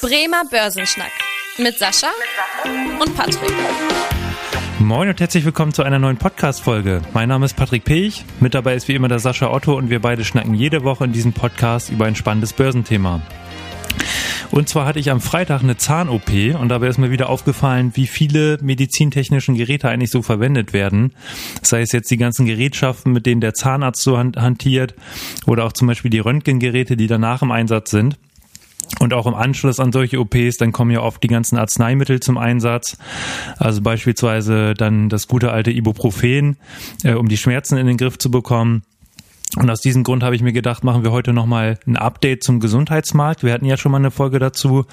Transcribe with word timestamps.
Bremer 0.00 0.44
Börsenschnack 0.48 1.10
mit 1.58 1.76
Sascha 1.76 2.06
und 3.00 3.16
Patrick. 3.16 3.50
Moin 4.78 5.08
und 5.08 5.18
herzlich 5.18 5.44
willkommen 5.44 5.72
zu 5.72 5.82
einer 5.82 5.98
neuen 5.98 6.18
Podcast-Folge. 6.18 7.02
Mein 7.14 7.28
Name 7.28 7.46
ist 7.46 7.56
Patrick 7.56 7.82
Pech, 7.82 8.24
mit 8.38 8.54
dabei 8.54 8.76
ist 8.76 8.86
wie 8.86 8.94
immer 8.94 9.08
der 9.08 9.18
Sascha 9.18 9.50
Otto 9.50 9.76
und 9.76 9.90
wir 9.90 10.00
beide 10.00 10.24
schnacken 10.24 10.54
jede 10.54 10.84
Woche 10.84 11.04
in 11.04 11.12
diesem 11.12 11.32
Podcast 11.32 11.90
über 11.90 12.04
ein 12.04 12.14
spannendes 12.14 12.52
Börsenthema. 12.52 13.20
Und 14.52 14.68
zwar 14.68 14.86
hatte 14.86 15.00
ich 15.00 15.10
am 15.10 15.20
Freitag 15.20 15.64
eine 15.64 15.76
Zahn-OP 15.76 16.30
und 16.60 16.68
dabei 16.68 16.86
ist 16.86 16.98
mir 16.98 17.10
wieder 17.10 17.28
aufgefallen, 17.28 17.90
wie 17.94 18.06
viele 18.06 18.58
medizintechnischen 18.62 19.56
Geräte 19.56 19.88
eigentlich 19.88 20.12
so 20.12 20.22
verwendet 20.22 20.72
werden. 20.72 21.12
Sei 21.62 21.80
es 21.80 21.90
jetzt 21.90 22.10
die 22.12 22.18
ganzen 22.18 22.46
Gerätschaften, 22.46 23.12
mit 23.12 23.26
denen 23.26 23.40
der 23.40 23.54
Zahnarzt 23.54 24.02
so 24.02 24.16
hantiert 24.16 24.94
oder 25.46 25.64
auch 25.64 25.72
zum 25.72 25.88
Beispiel 25.88 26.12
die 26.12 26.20
Röntgengeräte, 26.20 26.96
die 26.96 27.08
danach 27.08 27.42
im 27.42 27.50
Einsatz 27.50 27.90
sind. 27.90 28.16
Und 29.00 29.12
auch 29.12 29.26
im 29.26 29.34
Anschluss 29.34 29.80
an 29.80 29.92
solche 29.92 30.18
OPs, 30.18 30.56
dann 30.56 30.72
kommen 30.72 30.90
ja 30.90 31.00
oft 31.00 31.22
die 31.22 31.28
ganzen 31.28 31.58
Arzneimittel 31.58 32.20
zum 32.20 32.38
Einsatz. 32.38 32.96
Also 33.58 33.80
beispielsweise 33.82 34.74
dann 34.74 35.08
das 35.08 35.28
gute 35.28 35.52
alte 35.52 35.70
Ibuprofen, 35.70 36.56
äh, 37.04 37.12
um 37.12 37.28
die 37.28 37.36
Schmerzen 37.36 37.76
in 37.76 37.86
den 37.86 37.96
Griff 37.96 38.18
zu 38.18 38.30
bekommen. 38.30 38.82
Und 39.56 39.70
aus 39.70 39.80
diesem 39.80 40.04
Grund 40.04 40.22
habe 40.22 40.36
ich 40.36 40.42
mir 40.42 40.52
gedacht, 40.52 40.84
machen 40.84 41.04
wir 41.04 41.10
heute 41.10 41.32
nochmal 41.32 41.78
ein 41.86 41.96
Update 41.96 42.44
zum 42.44 42.60
Gesundheitsmarkt. 42.60 43.42
Wir 43.42 43.52
hatten 43.52 43.64
ja 43.64 43.76
schon 43.76 43.92
mal 43.92 43.98
eine 43.98 44.10
Folge 44.10 44.38
dazu. 44.38 44.84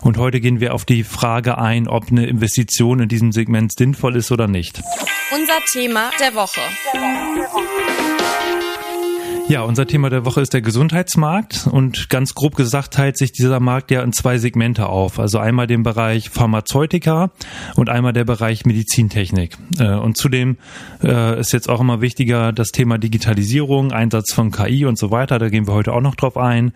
Und 0.00 0.16
heute 0.16 0.40
gehen 0.40 0.60
wir 0.60 0.74
auf 0.74 0.84
die 0.84 1.02
Frage 1.02 1.58
ein, 1.58 1.88
ob 1.88 2.10
eine 2.10 2.26
Investition 2.26 3.00
in 3.00 3.08
diesem 3.08 3.32
Segment 3.32 3.76
sinnvoll 3.76 4.16
ist 4.16 4.30
oder 4.30 4.46
nicht. 4.46 4.80
Unser 5.34 5.58
Thema 5.72 6.10
der 6.20 6.34
Woche. 6.34 6.60
Der 6.94 7.00
Woche, 7.00 7.36
der 7.36 7.52
Woche. 7.52 8.55
Ja, 9.48 9.62
unser 9.62 9.86
Thema 9.86 10.10
der 10.10 10.24
Woche 10.24 10.40
ist 10.40 10.54
der 10.54 10.60
Gesundheitsmarkt 10.60 11.68
und 11.70 12.10
ganz 12.10 12.34
grob 12.34 12.56
gesagt 12.56 12.92
teilt 12.92 13.16
sich 13.16 13.30
dieser 13.30 13.60
Markt 13.60 13.92
ja 13.92 14.02
in 14.02 14.12
zwei 14.12 14.38
Segmente 14.38 14.88
auf. 14.88 15.20
Also 15.20 15.38
einmal 15.38 15.68
den 15.68 15.84
Bereich 15.84 16.30
Pharmazeutika 16.30 17.30
und 17.76 17.88
einmal 17.88 18.12
der 18.12 18.24
Bereich 18.24 18.66
Medizintechnik. 18.66 19.56
Äh, 19.78 19.94
und 19.94 20.16
zudem 20.16 20.56
äh, 21.00 21.38
ist 21.38 21.52
jetzt 21.52 21.68
auch 21.68 21.80
immer 21.80 22.00
wichtiger 22.00 22.52
das 22.52 22.72
Thema 22.72 22.98
Digitalisierung, 22.98 23.92
Einsatz 23.92 24.32
von 24.32 24.50
KI 24.50 24.84
und 24.84 24.98
so 24.98 25.12
weiter. 25.12 25.38
Da 25.38 25.48
gehen 25.48 25.68
wir 25.68 25.74
heute 25.74 25.92
auch 25.92 26.00
noch 26.00 26.16
drauf 26.16 26.36
ein. 26.36 26.72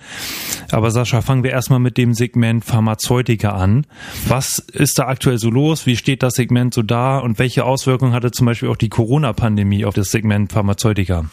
Aber 0.71 0.93
Sascha, 0.93 1.23
fangen 1.23 1.43
wir 1.43 1.51
erstmal 1.51 1.81
mit 1.81 1.99
dem 1.99 2.15
Segment 2.15 2.65
Pharmazeutika 2.65 3.51
an. 3.51 3.85
Was 4.29 4.61
ist 4.61 4.97
da 5.01 5.09
aktuell 5.09 5.39
so 5.39 5.51
los? 5.51 5.87
Wie 5.87 5.97
steht 5.97 6.23
das 6.23 6.35
Segment 6.35 6.73
so 6.73 6.83
da? 6.83 7.19
Und 7.19 7.41
welche 7.41 7.65
Auswirkungen 7.65 8.13
hatte 8.13 8.31
zum 8.31 8.47
Beispiel 8.47 8.69
auch 8.69 8.77
die 8.77 8.91
Corona-Pandemie 8.91 9.85
auf 9.85 9.95
das 9.95 10.13
Segment 10.13 10.53
Pharmazeutika? 10.53 11.25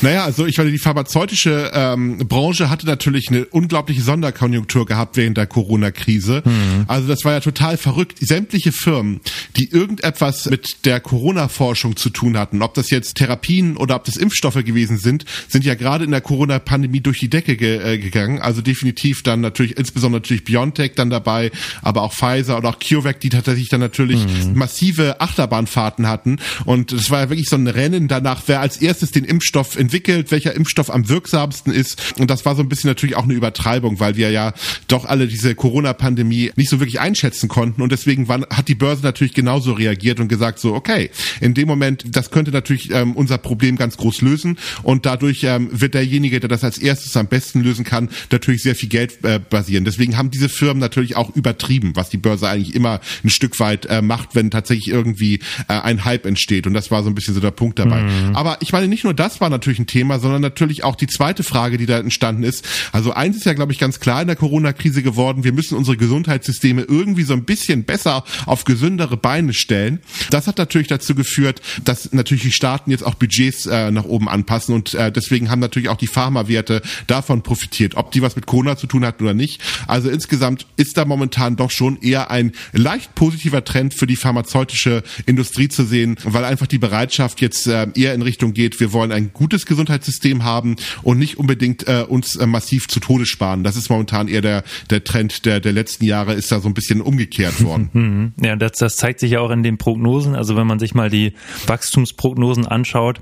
Naja, 0.00 0.24
also 0.24 0.46
ich 0.46 0.56
meine, 0.56 0.70
die 0.70 0.83
pharmazeutische 0.84 1.70
ähm, 1.72 2.18
Branche 2.18 2.68
hatte 2.68 2.86
natürlich 2.86 3.28
eine 3.30 3.46
unglaubliche 3.46 4.02
Sonderkonjunktur 4.02 4.84
gehabt 4.84 5.16
während 5.16 5.38
der 5.38 5.46
Corona-Krise. 5.46 6.42
Mhm. 6.44 6.84
Also 6.86 7.08
das 7.08 7.24
war 7.24 7.32
ja 7.32 7.40
total 7.40 7.78
verrückt. 7.78 8.18
Sämtliche 8.20 8.70
Firmen, 8.70 9.20
die 9.56 9.70
irgendetwas 9.70 10.44
mit 10.46 10.84
der 10.84 11.00
Corona-Forschung 11.00 11.96
zu 11.96 12.10
tun 12.10 12.36
hatten, 12.36 12.60
ob 12.60 12.74
das 12.74 12.90
jetzt 12.90 13.16
Therapien 13.16 13.78
oder 13.78 13.96
ob 13.96 14.04
das 14.04 14.18
Impfstoffe 14.18 14.62
gewesen 14.62 14.98
sind, 14.98 15.24
sind 15.48 15.64
ja 15.64 15.74
gerade 15.74 16.04
in 16.04 16.10
der 16.10 16.20
Corona-Pandemie 16.20 17.00
durch 17.00 17.18
die 17.18 17.30
Decke 17.30 17.56
ge 17.56 17.94
äh, 17.94 17.98
gegangen. 17.98 18.40
Also 18.40 18.60
definitiv 18.60 19.22
dann 19.22 19.40
natürlich, 19.40 19.78
insbesondere 19.78 20.20
natürlich 20.20 20.44
BioNTech 20.44 20.92
dann 20.96 21.08
dabei, 21.08 21.50
aber 21.80 22.02
auch 22.02 22.12
Pfizer 22.12 22.58
oder 22.58 22.68
auch 22.68 22.78
CureVac, 22.78 23.20
die 23.20 23.30
tatsächlich 23.30 23.70
dann 23.70 23.80
natürlich 23.80 24.26
mhm. 24.26 24.54
massive 24.54 25.20
Achterbahnfahrten 25.22 26.06
hatten. 26.06 26.40
Und 26.66 26.92
es 26.92 27.10
war 27.10 27.20
ja 27.20 27.30
wirklich 27.30 27.48
so 27.48 27.56
ein 27.56 27.68
Rennen 27.68 28.06
danach, 28.06 28.42
wer 28.46 28.60
als 28.60 28.76
erstes 28.76 29.12
den 29.12 29.24
Impfstoff 29.24 29.76
entwickelt, 29.76 30.30
welcher 30.30 30.54
Impfstoff 30.54 30.73
Impfstoff 30.74 30.90
am 30.92 31.08
wirksamsten 31.08 31.72
ist. 31.72 32.14
Und 32.18 32.30
das 32.30 32.44
war 32.44 32.56
so 32.56 32.62
ein 32.62 32.68
bisschen 32.68 32.88
natürlich 32.88 33.16
auch 33.16 33.24
eine 33.24 33.34
Übertreibung, 33.34 34.00
weil 34.00 34.16
wir 34.16 34.30
ja 34.30 34.52
doch 34.88 35.04
alle 35.04 35.28
diese 35.28 35.54
Corona-Pandemie 35.54 36.50
nicht 36.56 36.68
so 36.68 36.80
wirklich 36.80 37.00
einschätzen 37.00 37.48
konnten. 37.48 37.80
Und 37.80 37.92
deswegen 37.92 38.26
war, 38.28 38.40
hat 38.50 38.68
die 38.68 38.74
Börse 38.74 39.02
natürlich 39.02 39.34
genauso 39.34 39.72
reagiert 39.72 40.18
und 40.18 40.28
gesagt 40.28 40.58
so, 40.58 40.74
okay, 40.74 41.10
in 41.40 41.54
dem 41.54 41.68
Moment, 41.68 42.04
das 42.08 42.30
könnte 42.30 42.50
natürlich 42.50 42.90
ähm, 42.90 43.12
unser 43.12 43.38
Problem 43.38 43.76
ganz 43.76 43.96
groß 43.96 44.20
lösen. 44.22 44.58
Und 44.82 45.06
dadurch 45.06 45.44
ähm, 45.44 45.68
wird 45.70 45.94
derjenige, 45.94 46.40
der 46.40 46.48
das 46.48 46.64
als 46.64 46.78
erstes 46.78 47.16
am 47.16 47.28
besten 47.28 47.60
lösen 47.60 47.84
kann, 47.84 48.08
natürlich 48.32 48.62
sehr 48.62 48.74
viel 48.74 48.88
Geld 48.88 49.24
äh, 49.24 49.38
basieren. 49.38 49.84
Deswegen 49.84 50.16
haben 50.16 50.30
diese 50.30 50.48
Firmen 50.48 50.80
natürlich 50.80 51.14
auch 51.14 51.34
übertrieben, 51.36 51.92
was 51.94 52.10
die 52.10 52.16
Börse 52.16 52.48
eigentlich 52.48 52.74
immer 52.74 53.00
ein 53.22 53.30
Stück 53.30 53.60
weit 53.60 53.86
äh, 53.86 54.02
macht, 54.02 54.34
wenn 54.34 54.50
tatsächlich 54.50 54.88
irgendwie 54.88 55.36
äh, 55.68 55.74
ein 55.74 56.04
Hype 56.04 56.26
entsteht. 56.26 56.66
Und 56.66 56.74
das 56.74 56.90
war 56.90 57.04
so 57.04 57.10
ein 57.10 57.14
bisschen 57.14 57.34
so 57.34 57.40
der 57.40 57.52
Punkt 57.52 57.78
dabei. 57.78 58.02
Mhm. 58.02 58.34
Aber 58.34 58.58
ich 58.60 58.72
meine, 58.72 58.88
nicht 58.88 59.04
nur 59.04 59.14
das 59.14 59.40
war 59.40 59.50
natürlich 59.50 59.78
ein 59.78 59.86
Thema, 59.86 60.18
sondern 60.18 60.42
natürlich 60.42 60.63
natürlich 60.64 60.84
auch 60.84 60.96
die 60.96 61.06
zweite 61.06 61.42
Frage, 61.42 61.78
die 61.78 61.86
da 61.86 61.98
entstanden 61.98 62.42
ist. 62.42 62.66
Also 62.92 63.12
eins 63.12 63.36
ist 63.36 63.46
ja, 63.46 63.52
glaube 63.52 63.72
ich, 63.72 63.78
ganz 63.78 64.00
klar 64.00 64.20
in 64.20 64.26
der 64.26 64.36
Corona-Krise 64.36 65.02
geworden. 65.02 65.44
Wir 65.44 65.52
müssen 65.52 65.76
unsere 65.76 65.96
Gesundheitssysteme 65.96 66.82
irgendwie 66.82 67.22
so 67.22 67.34
ein 67.34 67.44
bisschen 67.44 67.84
besser 67.84 68.24
auf 68.46 68.64
gesündere 68.64 69.16
Beine 69.16 69.54
stellen. 69.54 70.00
Das 70.30 70.46
hat 70.46 70.58
natürlich 70.58 70.88
dazu 70.88 71.14
geführt, 71.14 71.60
dass 71.84 72.12
natürlich 72.12 72.44
die 72.44 72.52
Staaten 72.52 72.90
jetzt 72.90 73.04
auch 73.04 73.14
Budgets 73.14 73.66
äh, 73.66 73.90
nach 73.90 74.04
oben 74.04 74.28
anpassen 74.28 74.74
und 74.74 74.94
äh, 74.94 75.12
deswegen 75.12 75.50
haben 75.50 75.60
natürlich 75.60 75.88
auch 75.88 75.96
die 75.96 76.06
Pharmawerte 76.06 76.82
davon 77.06 77.42
profitiert. 77.42 77.96
Ob 77.96 78.12
die 78.12 78.22
was 78.22 78.36
mit 78.36 78.46
Corona 78.46 78.76
zu 78.76 78.86
tun 78.86 79.04
hatten 79.04 79.24
oder 79.24 79.34
nicht. 79.34 79.60
Also 79.86 80.08
insgesamt 80.10 80.66
ist 80.76 80.96
da 80.96 81.04
momentan 81.04 81.56
doch 81.56 81.70
schon 81.70 82.00
eher 82.00 82.30
ein 82.30 82.52
leicht 82.72 83.14
positiver 83.14 83.64
Trend 83.64 83.94
für 83.94 84.06
die 84.06 84.16
pharmazeutische 84.16 85.02
Industrie 85.26 85.68
zu 85.68 85.84
sehen, 85.84 86.16
weil 86.24 86.44
einfach 86.44 86.66
die 86.66 86.78
Bereitschaft 86.78 87.40
jetzt 87.40 87.66
äh, 87.66 87.86
eher 87.94 88.14
in 88.14 88.22
Richtung 88.22 88.54
geht, 88.54 88.80
wir 88.80 88.92
wollen 88.92 89.12
ein 89.12 89.32
gutes 89.32 89.66
Gesundheitssystem 89.66 90.44
haben 90.44 90.53
haben 90.54 90.76
und 91.02 91.18
nicht 91.18 91.38
unbedingt 91.38 91.86
äh, 91.88 92.04
uns 92.08 92.36
äh, 92.36 92.46
massiv 92.46 92.88
zu 92.88 93.00
Tode 93.00 93.26
sparen. 93.26 93.64
Das 93.64 93.76
ist 93.76 93.90
momentan 93.90 94.28
eher 94.28 94.40
der, 94.40 94.64
der 94.90 95.04
Trend 95.04 95.44
der, 95.44 95.60
der 95.60 95.72
letzten 95.72 96.04
Jahre, 96.04 96.34
ist 96.34 96.52
da 96.52 96.60
so 96.60 96.68
ein 96.68 96.74
bisschen 96.74 97.00
umgekehrt 97.00 97.62
worden. 97.62 97.90
Mhm. 98.04 98.32
ja, 98.42 98.56
das, 98.56 98.72
das 98.72 98.96
zeigt 98.96 99.20
sich 99.20 99.32
ja 99.32 99.40
auch 99.40 99.50
in 99.50 99.62
den 99.62 99.78
Prognosen. 99.78 100.34
Also 100.34 100.56
wenn 100.56 100.66
man 100.66 100.78
sich 100.78 100.94
mal 100.94 101.10
die 101.10 101.32
Wachstumsprognosen 101.66 102.66
anschaut, 102.66 103.20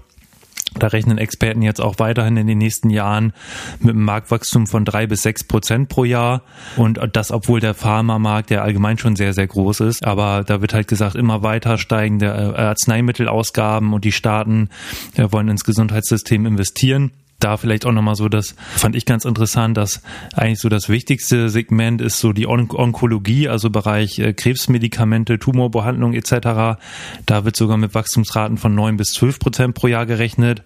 da 0.78 0.87
rechnen 0.88 1.19
Experten 1.19 1.62
jetzt 1.62 1.81
auch 1.81 1.98
weiterhin 1.98 2.37
in 2.37 2.47
den 2.47 2.59
nächsten 2.59 2.91
Jahren 2.91 3.32
mit 3.81 3.91
einem 3.91 4.04
Marktwachstum 4.04 4.66
von 4.66 4.84
drei 4.84 5.06
bis 5.06 5.22
sechs 5.22 5.44
Prozent 5.44 5.88
pro 5.88 6.04
Jahr. 6.04 6.42
Und 6.76 6.98
das, 7.12 7.31
obwohl 7.31 7.60
der 7.60 7.75
Pharmamarkt 7.75 8.50
ja 8.50 8.62
allgemein 8.62 8.98
schon 8.98 9.16
sehr, 9.16 9.34
sehr 9.34 9.47
groß 9.47 9.81
ist. 9.81 10.04
Aber 10.04 10.44
da 10.44 10.60
wird 10.60 10.75
halt 10.75 10.88
gesagt, 10.88 11.15
immer 11.15 11.42
weiter 11.42 11.78
steigende 11.78 12.26
äh, 12.26 12.60
Arzneimittelausgaben 12.60 13.92
und 13.92 14.04
die 14.04 14.12
Staaten 14.12 14.71
äh, 15.16 15.26
wollen 15.31 15.48
ins 15.48 15.65
Gesundheitssystem 15.65 16.47
investieren 16.47 17.12
da 17.42 17.56
vielleicht 17.56 17.86
auch 17.86 17.92
nochmal 17.92 18.14
so, 18.14 18.28
das 18.28 18.54
fand 18.75 18.97
ich 18.97 19.06
ganz 19.06 19.25
interessant, 19.25 19.76
dass 19.76 20.03
eigentlich 20.34 20.60
so 20.60 20.69
das 20.69 20.88
wichtigste 20.88 21.48
Segment 21.48 22.00
ist 22.00 22.19
so 22.19 22.32
die 22.32 22.47
On 22.47 22.69
Onkologie, 22.70 23.48
also 23.48 23.70
Bereich 23.70 24.19
äh, 24.19 24.32
Krebsmedikamente, 24.32 25.38
Tumorbehandlung 25.38 26.14
etc. 26.14 26.78
Da 27.26 27.44
wird 27.44 27.56
sogar 27.56 27.76
mit 27.76 27.94
Wachstumsraten 27.94 28.56
von 28.56 28.75
neun 28.75 28.97
bis 28.97 29.12
zwölf 29.12 29.38
Prozent 29.38 29.75
pro 29.75 29.88
Jahr 29.88 30.06
gerechnet. 30.06 30.62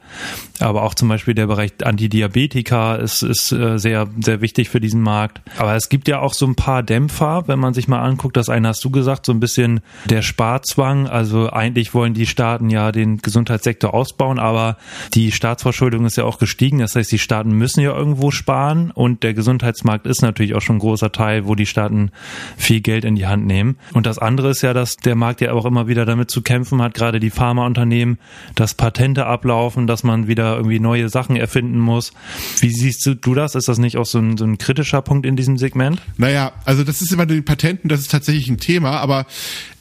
Aber 0.61 0.83
auch 0.83 0.95
zum 0.95 1.09
Beispiel 1.09 1.35
der 1.35 1.47
Bereich 1.47 1.73
Antidiabetika 1.83 2.97
ist, 2.97 3.23
ist 3.23 3.53
äh, 3.53 3.79
sehr, 3.79 4.09
sehr 4.21 4.41
wichtig 4.41 4.69
für 4.69 4.81
diesen 4.81 5.01
Markt. 5.01 5.41
Aber 5.59 5.75
es 5.75 5.89
gibt 5.89 6.09
ja 6.09 6.21
auch 6.21 6.35
so 6.35 6.47
ein 6.47 6.55
paar 6.55 6.83
Dämpfer, 6.83 7.45
wenn 7.47 7.59
man 7.59 7.75
sich 7.75 7.89
mal 7.89 8.01
anguckt, 8.01 8.37
das 8.37 8.49
eine 8.49 8.69
hast 8.69 8.85
du 8.85 8.91
gesagt, 8.91 9.27
so 9.27 9.33
ein 9.33 9.41
bisschen 9.41 9.81
der 10.07 10.23
Sparzwang. 10.23 11.07
Also 11.07 11.51
eigentlich 11.51 11.95
wollen 11.95 12.15
die 12.15 12.27
Staaten 12.27 12.71
ja 12.71 12.93
den 12.93 13.19
Gesundheitssektor 13.19 13.95
ausbauen, 13.95 14.39
aber 14.39 14.77
die 15.15 15.33
Staatsverschuldung 15.33 16.05
ist 16.07 16.17
ja 16.17 16.25
auch 16.25 16.39
gestiegen 16.39 16.66
gestiegen. 16.67 16.79
Das 16.81 16.97
heißt, 16.97 17.13
die 17.13 17.19
Staaten 17.19 17.53
müssen 17.53 17.81
ja 17.81 17.97
irgendwo 17.97 18.31
sparen 18.31 18.91
und 18.91 19.23
der 19.23 19.35
Gesundheitsmarkt 19.35 20.07
ist 20.07 20.23
natürlich 20.23 20.55
auch 20.55 20.61
schon 20.61 20.77
ein 20.77 20.81
großer 20.81 21.13
Teil, 21.13 21.47
wo 21.47 21.55
die 21.55 21.67
Staaten 21.67 22.11
viel 22.57 22.81
Geld 22.81 23.05
in 23.05 23.15
die 23.15 23.27
Hand 23.27 23.47
nehmen. 23.47 23.77
Und 23.93 24.07
das 24.07 24.19
andere 24.19 24.51
ist 24.51 24.63
ja, 24.63 24.73
dass 24.73 24.97
der 24.97 25.15
Markt 25.15 25.41
ja 25.41 25.53
auch 25.53 25.65
immer 25.65 25.87
wieder 25.87 26.05
damit 26.05 26.31
zu 26.31 26.43
kämpfen 26.43 26.83
hat, 26.83 26.95
gerade 26.95 27.21
die 27.21 27.31
Pharmaunternehmen, 27.31 28.19
dass 28.55 28.75
Patente 28.75 29.27
ablaufen, 29.27 29.87
dass 29.87 30.03
man 30.03 30.27
wieder 30.27 30.57
irgendwie 30.57 30.81
neue 30.81 31.09
Sachen 31.09 31.37
erfinden 31.37 31.79
muss. 31.79 32.13
Wie 32.61 32.71
siehst 32.71 33.07
du 33.07 33.35
das? 33.35 33.55
Ist 33.55 33.69
das 33.69 33.79
nicht 33.79 33.97
auch 33.97 34.07
so 34.07 34.19
ein, 34.19 34.37
so 34.37 34.45
ein 34.45 34.59
kritischer 34.59 35.03
Punkt 35.03 35.27
in 35.27 35.37
diesem 35.37 35.57
Segment? 35.57 36.01
Naja, 36.17 36.53
also 36.65 36.83
das 36.83 37.01
ist 37.01 37.13
immer 37.13 37.27
den 37.27 37.45
Patenten, 37.45 37.89
das 37.89 38.01
ist 38.01 38.11
tatsächlich 38.11 38.49
ein 38.49 38.59
Thema, 38.59 38.99
aber 38.99 39.27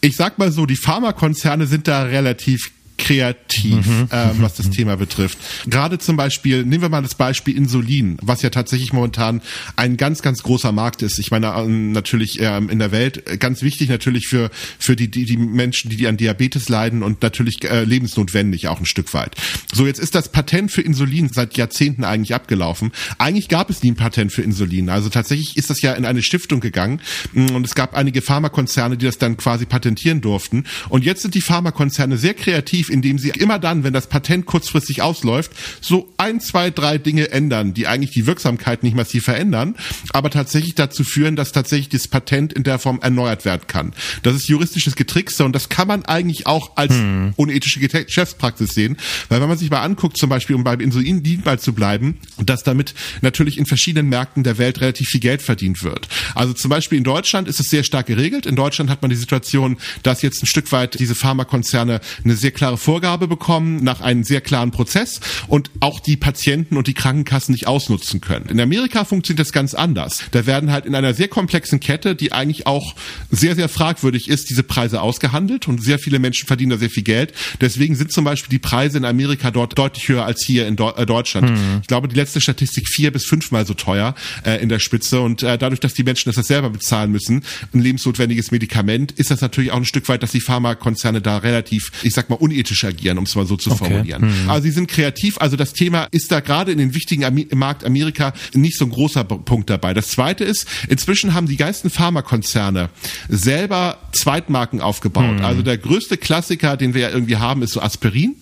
ich 0.02 0.16
sag 0.16 0.38
mal 0.38 0.52
so, 0.52 0.66
die 0.66 0.76
Pharmakonzerne 0.76 1.66
sind 1.66 1.88
da 1.88 2.04
relativ 2.04 2.72
kreativ, 3.06 3.86
mhm. 3.86 4.08
ähm, 4.12 4.32
was 4.40 4.56
das 4.56 4.72
Thema 4.72 4.98
betrifft. 4.98 5.38
Gerade 5.68 6.00
zum 6.00 6.18
Beispiel, 6.18 6.66
nehmen 6.66 6.82
wir 6.82 6.90
mal 6.90 7.04
das 7.04 7.14
Beispiel 7.14 7.56
Insulin, 7.56 8.18
was 8.24 8.42
ja 8.42 8.50
tatsächlich 8.50 8.94
momentan 8.94 9.42
ein 9.76 9.96
ganz, 9.96 10.24
ganz 10.24 10.42
großer 10.42 10.72
Markt 10.72 11.04
ist. 11.04 11.20
Ich 11.20 11.30
meine, 11.30 11.54
ähm, 11.56 11.92
natürlich 11.92 12.40
ähm, 12.42 12.68
in 12.68 12.80
der 12.80 12.92
Welt 12.92 13.30
äh, 13.30 13.38
ganz 13.38 13.62
wichtig 13.62 13.90
natürlich 13.90 14.28
für, 14.28 14.50
für 14.80 14.96
die, 14.96 15.12
die, 15.12 15.26
die 15.26 15.38
Menschen, 15.38 15.92
die, 15.92 15.98
die 15.98 16.08
an 16.08 16.18
Diabetes 16.18 16.68
leiden 16.68 17.04
und 17.04 17.22
natürlich 17.22 17.64
äh, 17.64 17.84
lebensnotwendig 17.84 18.70
auch 18.70 18.80
ein 18.80 18.88
Stück 18.88 19.14
weit. 19.14 19.36
So, 19.72 19.86
jetzt 19.86 20.00
ist 20.00 20.16
das 20.16 20.32
Patent 20.32 20.72
für 20.72 20.82
Insulin 20.82 21.30
seit 21.32 21.58
Jahrzehnten 21.58 22.04
eigentlich 22.04 22.34
abgelaufen. 22.34 22.92
Eigentlich 23.20 23.50
gab 23.50 23.70
es 23.70 23.84
nie 23.84 23.92
ein 23.92 23.96
Patent 23.96 24.32
für 24.32 24.42
Insulin. 24.42 24.90
Also 24.90 25.10
tatsächlich 25.10 25.58
ist 25.58 25.70
das 25.70 25.80
ja 25.84 25.94
in 25.94 26.06
eine 26.06 26.24
Stiftung 26.24 26.60
gegangen 26.60 27.02
mm, 27.34 27.52
und 27.52 27.68
es 27.68 27.76
gab 27.76 27.94
einige 27.94 28.24
Pharmakonzerne, 28.24 28.98
die 28.98 29.06
das 29.06 29.20
dann 29.20 29.38
quasi 29.38 29.68
patentieren 29.68 30.22
durften. 30.22 30.64
Und 30.90 31.06
jetzt 31.06 31.22
sind 31.22 31.36
die 31.36 31.42
Pharmakonzerne 31.42 32.18
sehr 32.18 32.34
kreativ 32.34 32.90
indem 32.96 33.20
sie 33.20 33.30
immer 33.30 33.60
dann, 33.60 33.84
wenn 33.84 33.94
das 33.94 34.08
Patent 34.08 34.46
kurzfristig 34.46 35.02
ausläuft, 35.02 35.52
so 35.82 36.10
ein, 36.16 36.40
zwei, 36.40 36.72
drei 36.72 36.98
Dinge 36.98 37.30
ändern, 37.30 37.74
die 37.74 37.88
eigentlich 37.88 38.12
die 38.12 38.26
Wirksamkeit 38.26 38.84
nicht 38.84 38.96
massiv 38.96 39.26
verändern, 39.26 39.76
aber 40.14 40.30
tatsächlich 40.30 40.76
dazu 40.76 41.04
führen, 41.04 41.36
dass 41.36 41.52
tatsächlich 41.52 41.90
das 41.90 42.08
Patent 42.08 42.54
in 42.54 42.64
der 42.64 42.80
Form 42.80 43.00
erneuert 43.02 43.44
werden 43.44 43.68
kann. 43.68 43.92
Das 44.24 44.34
ist 44.34 44.48
juristisches 44.48 44.96
Getrickse 44.96 45.44
und 45.44 45.54
das 45.54 45.68
kann 45.68 45.90
man 45.90 46.06
eigentlich 46.06 46.48
auch 46.48 46.78
als 46.78 46.94
hm. 46.94 47.34
unethische 47.36 47.82
Geschäftspraxis 47.82 48.72
sehen, 48.72 48.96
weil 49.28 49.42
wenn 49.42 49.50
man 49.50 49.58
sich 49.58 49.70
mal 49.70 49.82
anguckt, 49.82 50.18
zum 50.18 50.30
Beispiel, 50.30 50.56
um 50.56 50.64
beim 50.64 50.80
Insulindienball 50.80 51.60
zu 51.60 51.74
bleiben, 51.74 52.18
dass 52.38 52.64
damit 52.64 52.96
natürlich 53.22 53.58
in 53.58 53.66
verschiedenen 53.66 54.08
Märkten 54.08 54.44
der 54.44 54.58
Welt 54.58 54.80
relativ 54.80 55.10
viel 55.10 55.20
Geld 55.20 55.42
verdient 55.42 55.84
wird. 55.84 56.08
Also 56.34 56.54
zum 56.54 56.70
Beispiel 56.70 56.98
in 56.98 57.04
Deutschland 57.04 57.50
ist 57.50 57.60
es 57.60 57.70
sehr 57.70 57.84
stark 57.84 58.06
geregelt. 58.06 58.46
In 58.46 58.56
Deutschland 58.56 58.90
hat 58.90 59.02
man 59.02 59.10
die 59.10 59.18
Situation, 59.18 59.78
dass 60.04 60.22
jetzt 60.22 60.42
ein 60.42 60.48
Stück 60.48 60.72
weit 60.72 60.98
diese 60.98 61.16
Pharmakonzerne 61.16 62.00
eine 62.24 62.36
sehr 62.36 62.52
klare 62.52 62.78
Vorgabe 62.86 63.28
bekommen 63.28 63.84
nach 63.84 64.02
einem 64.02 64.24
sehr 64.24 64.42
klaren 64.42 64.70
Prozess 64.70 65.20
und 65.48 65.72
auch 65.80 66.00
die 66.00 66.18
Patienten 66.18 66.78
und 66.78 66.86
die 66.86 66.94
Krankenkassen 66.94 67.52
nicht 67.52 67.66
ausnutzen 67.66 68.22
können. 68.22 68.46
In 68.48 68.62
Amerika 68.62 69.06
funktioniert 69.06 69.40
das 69.40 69.52
ganz 69.52 69.74
anders. 69.74 70.20
Da 70.30 70.46
werden 70.46 70.72
halt 70.72 70.86
in 70.86 70.94
einer 70.94 71.16
sehr 71.16 71.28
komplexen 71.28 71.80
Kette, 71.80 72.16
die 72.16 72.32
eigentlich 72.32 72.68
auch 72.68 72.94
sehr, 73.32 73.56
sehr 73.56 73.70
fragwürdig 73.70 74.30
ist, 74.30 74.52
diese 74.52 74.62
Preise 74.62 75.02
ausgehandelt 75.02 75.68
und 75.68 75.84
sehr 75.84 75.98
viele 75.98 76.20
Menschen 76.20 76.46
verdienen 76.46 76.70
da 76.70 76.78
sehr 76.78 76.92
viel 76.92 77.02
Geld. 77.02 77.34
Deswegen 77.60 77.96
sind 77.96 78.12
zum 78.12 78.24
Beispiel 78.24 78.52
die 78.52 78.60
Preise 78.60 79.00
in 79.00 79.06
Amerika 79.06 79.50
dort 79.50 79.76
deutlich 79.76 80.08
höher 80.08 80.24
als 80.24 80.44
hier 80.46 80.68
in 80.68 80.78
äh, 80.78 81.06
Deutschland. 81.08 81.50
Mhm. 81.50 81.80
Ich 81.82 81.88
glaube, 81.88 82.08
die 82.08 82.16
letzte 82.16 82.40
Statistik 82.40 82.88
vier 82.88 83.12
bis 83.12 83.26
fünfmal 83.26 83.66
so 83.66 83.74
teuer 83.74 84.14
äh, 84.46 84.62
in 84.62 84.70
der 84.70 84.78
Spitze 84.78 85.22
und 85.22 85.42
äh, 85.42 85.58
dadurch, 85.58 85.80
dass 85.80 85.96
die 85.96 86.04
Menschen 86.04 86.32
das 86.32 86.46
selber 86.46 86.70
bezahlen 86.70 87.12
müssen, 87.12 87.44
ein 87.74 87.80
lebensnotwendiges 87.80 88.52
Medikament, 88.52 89.12
ist 89.14 89.32
das 89.32 89.42
natürlich 89.42 89.72
auch 89.72 89.78
ein 89.78 89.86
Stück 89.86 90.08
weit, 90.08 90.22
dass 90.22 90.34
die 90.34 90.42
Pharmakonzerne 90.42 91.20
da 91.20 91.38
relativ, 91.38 91.92
ich 92.04 92.14
sag 92.14 92.30
mal, 92.30 92.36
unethisch 92.36 92.75
agieren, 92.84 93.18
um 93.18 93.26
es 93.26 93.36
mal 93.36 93.46
so 93.46 93.58
zu 93.58 93.72
okay. 93.72 93.86
formulieren. 93.86 94.24
Mhm. 94.24 94.50
Also 94.50 94.64
sie 94.64 94.72
sind 94.72 94.88
kreativ, 94.88 95.38
also 95.40 95.56
das 95.56 95.74
Thema 95.74 96.08
ist 96.12 96.32
da 96.32 96.40
gerade 96.40 96.72
in 96.72 96.78
den 96.78 96.94
wichtigen 96.94 97.24
Am 97.24 97.40
Markt 97.54 97.86
Amerika 97.86 98.34
nicht 98.54 98.78
so 98.78 98.86
ein 98.86 98.92
großer 98.92 99.24
Punkt 99.24 99.70
dabei. 99.70 99.94
Das 99.94 100.08
zweite 100.08 100.44
ist, 100.44 100.68
inzwischen 100.90 101.34
haben 101.34 101.48
die 101.48 101.58
meisten 101.76 101.90
Pharmakonzerne 101.90 102.90
selber 103.28 103.98
Zweitmarken 104.14 104.80
aufgebaut. 104.82 105.40
Mhm. 105.40 105.46
Also 105.46 105.62
der 105.62 105.78
größte 105.78 106.18
Klassiker, 106.18 106.78
den 106.78 106.94
wir 106.94 107.02
ja 107.02 107.10
irgendwie 107.10 107.36
haben, 107.36 107.62
ist 107.64 107.74
so 107.74 107.82
Aspirin. 107.82 108.36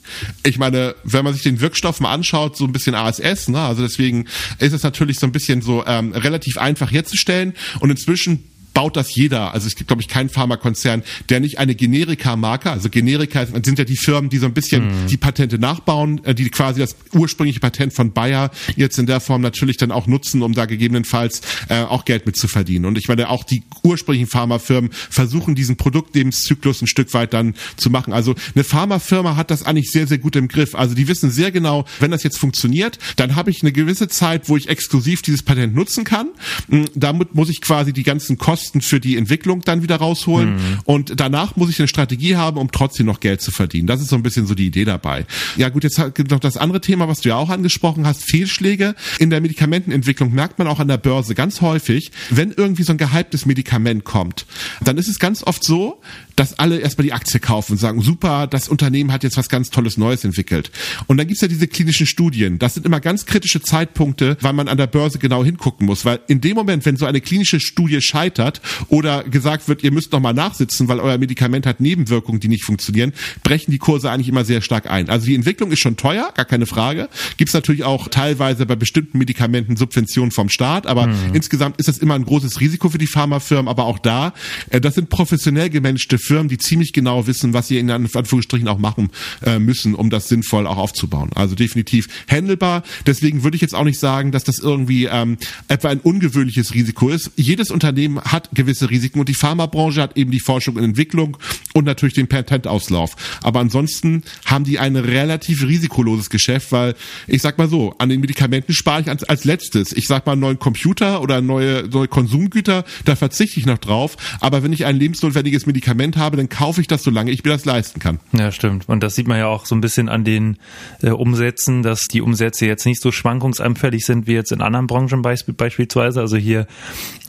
Ich 0.44 0.59
meine, 0.59 0.95
wenn 1.03 1.24
man 1.24 1.33
sich 1.33 1.44
den 1.44 1.62
Wirkstoff 1.62 2.00
mal 2.00 2.13
anschaut, 2.13 2.56
so 2.57 2.65
ein 2.65 2.71
bisschen 2.71 2.94
ASS, 2.95 3.47
ne? 3.47 3.59
also 3.59 3.81
deswegen 3.81 4.25
ist 4.59 4.74
es 4.74 4.83
natürlich 4.83 5.19
so 5.19 5.25
ein 5.25 5.31
bisschen 5.31 5.62
so 5.62 5.83
ähm, 5.86 6.12
relativ 6.13 6.57
einfach 6.57 6.91
herzustellen 6.91 7.53
und 7.79 7.89
inzwischen 7.89 8.44
baut 8.73 8.97
das 8.97 9.15
jeder. 9.15 9.53
Also 9.53 9.67
es 9.67 9.75
gibt, 9.75 9.87
glaube 9.87 10.01
ich, 10.01 10.07
keinen 10.07 10.29
Pharmakonzern, 10.29 11.03
der 11.29 11.39
nicht 11.39 11.59
eine 11.59 11.75
Generika-Marke, 11.75 12.71
also 12.71 12.89
Generika 12.89 13.45
sind 13.45 13.77
ja 13.77 13.85
die 13.85 13.97
Firmen, 13.97 14.29
die 14.29 14.37
so 14.37 14.45
ein 14.45 14.53
bisschen 14.53 14.85
mhm. 14.85 15.07
die 15.07 15.17
Patente 15.17 15.59
nachbauen, 15.59 16.23
äh, 16.25 16.35
die 16.35 16.49
quasi 16.49 16.79
das 16.79 16.95
ursprüngliche 17.13 17.59
Patent 17.59 17.93
von 17.93 18.11
Bayer 18.11 18.51
jetzt 18.75 18.97
in 18.97 19.05
der 19.05 19.19
Form 19.19 19.41
natürlich 19.41 19.77
dann 19.77 19.91
auch 19.91 20.07
nutzen, 20.07 20.41
um 20.41 20.53
da 20.53 20.65
gegebenenfalls 20.65 21.41
äh, 21.69 21.81
auch 21.81 22.05
Geld 22.05 22.25
mit 22.25 22.35
zu 22.35 22.47
verdienen. 22.47 22.85
Und 22.85 22.97
ich 22.97 23.07
meine, 23.07 23.29
auch 23.29 23.43
die 23.43 23.63
ursprünglichen 23.83 24.27
Pharmafirmen 24.27 24.91
versuchen 24.91 25.55
diesen 25.55 25.77
Produktlebenszyklus 25.77 26.81
ein 26.81 26.87
Stück 26.87 27.13
weit 27.13 27.33
dann 27.33 27.55
zu 27.77 27.89
machen. 27.89 28.13
Also 28.13 28.35
eine 28.55 28.63
Pharmafirma 28.63 29.35
hat 29.35 29.51
das 29.51 29.63
eigentlich 29.63 29.91
sehr, 29.91 30.07
sehr 30.07 30.17
gut 30.17 30.35
im 30.35 30.47
Griff. 30.47 30.75
Also 30.75 30.95
die 30.95 31.07
wissen 31.07 31.29
sehr 31.31 31.51
genau, 31.51 31.85
wenn 31.99 32.11
das 32.11 32.23
jetzt 32.23 32.37
funktioniert, 32.37 32.97
dann 33.17 33.35
habe 33.35 33.51
ich 33.51 33.61
eine 33.61 33.71
gewisse 33.71 34.07
Zeit, 34.07 34.49
wo 34.49 34.57
ich 34.57 34.69
exklusiv 34.69 35.21
dieses 35.21 35.43
Patent 35.43 35.75
nutzen 35.75 36.03
kann. 36.03 36.29
Hm, 36.69 36.85
damit 36.95 37.35
muss 37.35 37.49
ich 37.49 37.61
quasi 37.61 37.93
die 37.93 38.03
ganzen 38.03 38.37
Kosten 38.37 38.62
Kosten 38.63 38.80
für 38.80 39.01
die 39.01 39.18
Entwicklung 39.18 39.62
dann 39.62 39.83
wieder 39.83 39.98
rausholen. 39.98 40.56
Mhm. 40.56 40.80
Und 40.86 41.19
danach 41.19 41.57
muss 41.57 41.69
ich 41.69 41.80
eine 41.80 41.89
Strategie 41.89 42.38
haben, 42.38 42.57
um 42.57 42.71
trotzdem 42.71 43.06
noch 43.06 43.19
Geld 43.19 43.42
zu 43.42 43.51
verdienen. 43.51 43.88
Das 43.88 44.00
ist 44.00 44.07
so 44.07 44.15
ein 44.15 44.24
bisschen 44.24 44.48
so 44.48 44.56
die 44.56 44.68
Idee 44.68 44.86
dabei. 44.86 45.25
Ja 45.57 45.68
gut, 45.68 45.83
jetzt 45.83 46.01
gibt 46.15 46.31
noch 46.31 46.39
das 46.39 46.56
andere 46.56 46.80
Thema, 46.80 47.10
was 47.10 47.19
du 47.19 47.30
ja 47.30 47.36
auch 47.36 47.50
angesprochen 47.50 48.07
hast, 48.07 48.24
Fehlschläge. 48.24 48.95
In 49.19 49.30
der 49.30 49.42
Medikamentenentwicklung 49.42 50.33
merkt 50.33 50.60
man 50.60 50.69
auch 50.69 50.80
an 50.80 50.88
der 50.88 50.98
Börse 50.98 51.36
ganz 51.36 51.60
häufig, 51.60 52.12
wenn 52.30 52.54
irgendwie 52.54 52.83
so 52.83 52.94
ein 52.94 52.98
gehyptes 52.98 53.45
Medikament 53.45 54.06
kommt, 54.06 54.45
dann 54.81 54.98
ist 54.98 55.10
es 55.10 55.19
ganz 55.19 55.44
oft 55.44 55.65
so, 55.65 56.00
dass 56.35 56.57
alle 56.59 56.80
erstmal 56.80 57.03
die 57.03 57.13
Aktie 57.13 57.39
kaufen 57.39 57.74
und 57.74 57.77
sagen, 57.77 58.01
super, 58.01 58.47
das 58.47 58.68
Unternehmen 58.68 59.12
hat 59.12 59.24
jetzt 59.24 59.38
was 59.38 59.50
ganz 59.50 59.69
Tolles 59.69 59.97
Neues 59.97 60.24
entwickelt. 60.24 60.71
Und 61.07 61.18
dann 61.18 61.27
gibt's 61.27 61.41
ja 61.41 61.47
diese 61.47 61.68
klinischen 61.68 62.07
Studien. 62.07 62.59
Das 62.59 62.74
sind 62.74 62.85
immer 62.85 63.00
ganz 63.00 63.25
kritische 63.25 63.62
Zeitpunkte, 63.62 64.38
weil 64.41 64.53
man 64.53 64.68
an 64.68 64.77
der 64.77 64.88
Börse 64.88 65.19
genau 65.19 65.44
hingucken 65.44 65.85
muss. 65.85 66.06
Weil 66.06 66.19
in 66.27 66.41
dem 66.41 66.56
Moment, 66.56 66.85
wenn 66.85 66.97
so 66.97 67.06
eine 67.06 67.21
klinische 67.21 67.59
Studie 67.59 68.01
scheitert 68.01 68.62
oder 68.88 69.24
gesagt 69.24 69.68
wird, 69.68 69.83
ihr 69.83 69.91
müsst 69.91 70.12
nochmal 70.12 70.33
nachsitzen, 70.33 70.88
weil 70.88 71.00
euer 71.00 71.18
Medikament 71.18 71.65
hat 71.65 71.80
Nebenwirkungen, 71.80 72.39
die 72.39 72.47
nicht 72.47 72.63
funktionieren, 72.63 73.13
brechen 73.44 73.71
die 73.71 73.77
Kurse 73.77 74.09
eigentlich 74.09 74.29
immer 74.29 74.45
sehr 74.45 74.62
stark 74.62 74.89
ein. 74.89 75.09
Also 75.09 75.27
die 75.27 75.36
Entwicklung 75.36 75.71
ist 75.71 75.79
schon 75.79 75.97
teuer, 75.97 76.31
gar 76.36 76.45
keine 76.45 76.65
Frage. 76.65 77.09
Gibt's 77.38 77.53
natürlich 77.53 77.83
auch 77.83 78.07
teilweise 78.07 78.65
bei 78.65 78.75
bestimmten 78.75 79.18
Medikamenten 79.18 79.75
Subventionen 79.75 80.31
vom 80.31 80.50
Staat, 80.50 80.88
aber 80.88 81.07
mhm. 81.07 81.33
insgesamt 81.33 81.77
ist 81.77 81.88
das 81.88 82.00
immer 82.00 82.15
ein 82.15 82.25
großes 82.25 82.59
Risiko 82.59 82.89
für 82.89 82.97
die 82.97 83.07
Pharmafirmen. 83.07 83.68
Aber 83.68 83.86
auch 83.86 84.00
da, 84.00 84.33
äh, 84.69 84.81
das 84.81 84.95
sind 84.95 85.09
professionell 85.09 85.69
gemanagte 85.69 86.18
Firmen, 86.23 86.49
die 86.49 86.57
ziemlich 86.57 86.93
genau 86.93 87.27
wissen, 87.27 87.53
was 87.53 87.67
sie 87.67 87.77
in 87.77 87.89
Anführungsstrichen 87.89 88.67
auch 88.67 88.77
machen 88.77 89.09
äh, 89.45 89.59
müssen, 89.59 89.95
um 89.95 90.09
das 90.09 90.27
sinnvoll 90.27 90.67
auch 90.67 90.77
aufzubauen. 90.77 91.29
Also 91.35 91.55
definitiv 91.55 92.07
handelbar. 92.29 92.83
Deswegen 93.05 93.43
würde 93.43 93.55
ich 93.55 93.61
jetzt 93.61 93.75
auch 93.75 93.83
nicht 93.83 93.99
sagen, 93.99 94.31
dass 94.31 94.43
das 94.43 94.59
irgendwie 94.59 95.05
ähm, 95.05 95.37
etwa 95.67 95.89
ein 95.89 95.99
ungewöhnliches 95.99 96.73
Risiko 96.73 97.09
ist. 97.09 97.31
Jedes 97.35 97.71
Unternehmen 97.71 98.21
hat 98.21 98.49
gewisse 98.53 98.89
Risiken 98.89 99.19
und 99.19 99.29
die 99.29 99.33
Pharmabranche 99.33 100.01
hat 100.01 100.17
eben 100.17 100.31
die 100.31 100.39
Forschung 100.39 100.75
und 100.75 100.83
Entwicklung 100.83 101.37
und 101.73 101.85
natürlich 101.85 102.15
den 102.15 102.27
Patentauslauf. 102.27 103.15
Aber 103.41 103.59
ansonsten 103.59 104.23
haben 104.45 104.63
die 104.63 104.79
ein 104.79 104.95
relativ 104.95 105.63
risikoloses 105.63 106.29
Geschäft, 106.29 106.71
weil 106.71 106.95
ich 107.27 107.41
sag 107.41 107.57
mal 107.57 107.67
so, 107.67 107.95
an 107.97 108.09
den 108.09 108.21
Medikamenten 108.21 108.73
spare 108.73 109.01
ich 109.01 109.09
als, 109.09 109.23
als 109.23 109.45
letztes. 109.45 109.91
Ich 109.93 110.07
sag 110.07 110.25
mal 110.25 110.33
einen 110.33 110.41
neuen 110.41 110.59
Computer 110.59 111.21
oder 111.21 111.41
neue, 111.41 111.87
neue 111.89 112.07
Konsumgüter, 112.07 112.85
da 113.05 113.15
verzichte 113.15 113.59
ich 113.59 113.65
noch 113.65 113.77
drauf. 113.77 114.17
Aber 114.39 114.63
wenn 114.63 114.73
ich 114.73 114.85
ein 114.85 114.97
lebensnotwendiges 114.97 115.65
Medikament 115.65 116.12
habe, 116.18 116.38
dann 116.38 116.50
kaufe 116.50 116.81
ich 116.81 116.88
das, 116.88 117.04
solange 117.04 117.31
ich 117.31 117.44
mir 117.44 117.51
das 117.51 117.65
leisten 117.65 118.00
kann. 118.00 118.19
Ja, 118.31 118.51
stimmt. 118.51 118.88
Und 118.88 119.04
das 119.04 119.15
sieht 119.15 119.27
man 119.27 119.38
ja 119.38 119.48
auch 119.48 119.65
so 119.65 119.75
ein 119.75 119.81
bisschen 119.81 120.10
an 120.10 120.24
den 120.24 120.57
äh, 121.01 121.10
Umsätzen, 121.10 121.83
dass 121.83 122.04
die 122.07 122.21
Umsätze 122.21 122.65
jetzt 122.65 122.86
nicht 122.86 123.01
so 123.01 123.12
schwankungsanfällig 123.12 124.06
sind 124.06 124.27
wie 124.27 124.33
jetzt 124.33 124.51
in 124.51 124.62
anderen 124.62 124.88
Branchen 124.88 125.21
beisp 125.21 125.51
beispielsweise. 125.56 126.21
Also 126.21 126.38
hier 126.38 126.68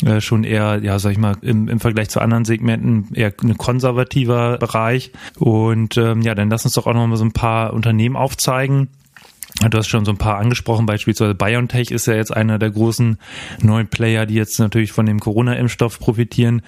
äh, 0.05 0.21
schon 0.21 0.45
eher, 0.45 0.81
ja, 0.83 0.99
sag 0.99 1.13
ich 1.13 1.19
mal, 1.19 1.37
im, 1.43 1.69
im 1.69 1.81
Vergleich 1.81 2.09
zu 2.09 2.21
anderen 2.21 2.45
Segmenten 2.45 3.09
eher 3.15 3.33
ein 3.43 3.57
konservativer 3.59 4.59
Bereich. 4.59 5.13
Und 5.39 5.97
ähm, 5.97 6.23
ja, 6.23 6.35
dann 6.35 6.51
lass 6.51 6.65
uns 6.65 6.75
doch 6.75 6.87
auch 6.87 6.95
noch 6.95 7.07
mal 7.07 7.17
so 7.17 7.25
ein 7.25 7.33
paar 7.33 7.73
Unternehmen 7.73 8.17
aufzeigen 8.17 8.89
Du 9.71 9.79
hast 9.79 9.89
schon 9.89 10.05
so 10.05 10.11
ein 10.11 10.19
paar 10.19 10.39
angesprochen, 10.39 10.85
beispielsweise 10.85 11.35
BioNTech 11.35 11.91
ist 11.91 12.07
ja 12.07 12.15
jetzt 12.15 12.37
einer 12.37 12.59
der 12.59 12.71
großen 12.71 13.19
neuen 13.63 13.87
Player, 13.87 14.27
die 14.27 14.35
jetzt 14.35 14.59
natürlich 14.59 14.91
von 14.93 15.07
dem 15.07 15.21
Corona-Impfstoff 15.21 16.01
profitieren. 16.01 16.63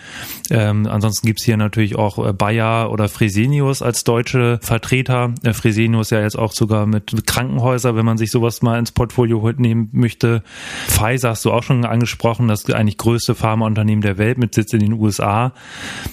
Ähm, 0.51 0.87
ansonsten 0.87 1.27
gibt's 1.27 1.45
hier 1.45 1.57
natürlich 1.57 1.97
auch 1.97 2.25
äh, 2.25 2.33
Bayer 2.33 2.91
oder 2.93 3.09
Fresenius 3.09 3.83
als 3.83 4.05
deutsche 4.05 4.61
Vertreter. 4.63 5.35
Äh, 5.43 5.53
Fresenius 5.53 6.11
ja 6.11 6.21
jetzt 6.21 6.39
auch 6.39 6.53
sogar 6.53 6.87
mit 6.87 7.27
Krankenhäuser, 7.27 7.97
wenn 7.97 8.07
man 8.07 8.19
sich 8.19 8.31
sowas 8.31 8.63
mal 8.63 8.79
ins 8.79 8.93
Portfolio 8.93 9.53
nehmen 9.57 9.89
möchte. 9.93 10.43
Pfizer 10.87 11.31
hast 11.31 11.45
du 11.45 11.53
auch 11.53 11.65
schon 11.65 11.85
angesprochen, 11.85 12.49
das 12.49 12.71
eigentlich 12.71 12.99
größte 12.99 13.35
Pharmaunternehmen 13.35 14.03
der 14.03 14.17
Welt 14.17 14.39
mit 14.39 14.55
Sitz 14.55 14.73
in 14.73 14.81
den 14.81 14.93
USA. 14.93 15.53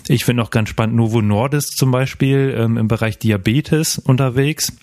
Ich 0.08 0.26
finde 0.26 0.44
auch 0.44 0.50
ganz 0.50 0.70
spannend 0.70 0.96
Novo 0.96 1.22
Nordisk 1.22 1.78
zum 1.78 1.92
Beispiel 1.92 2.56
ähm, 2.58 2.78
im 2.78 2.88
Bereich 2.88 3.20
Diabetes 3.20 4.00
unterwegs. 4.00 4.74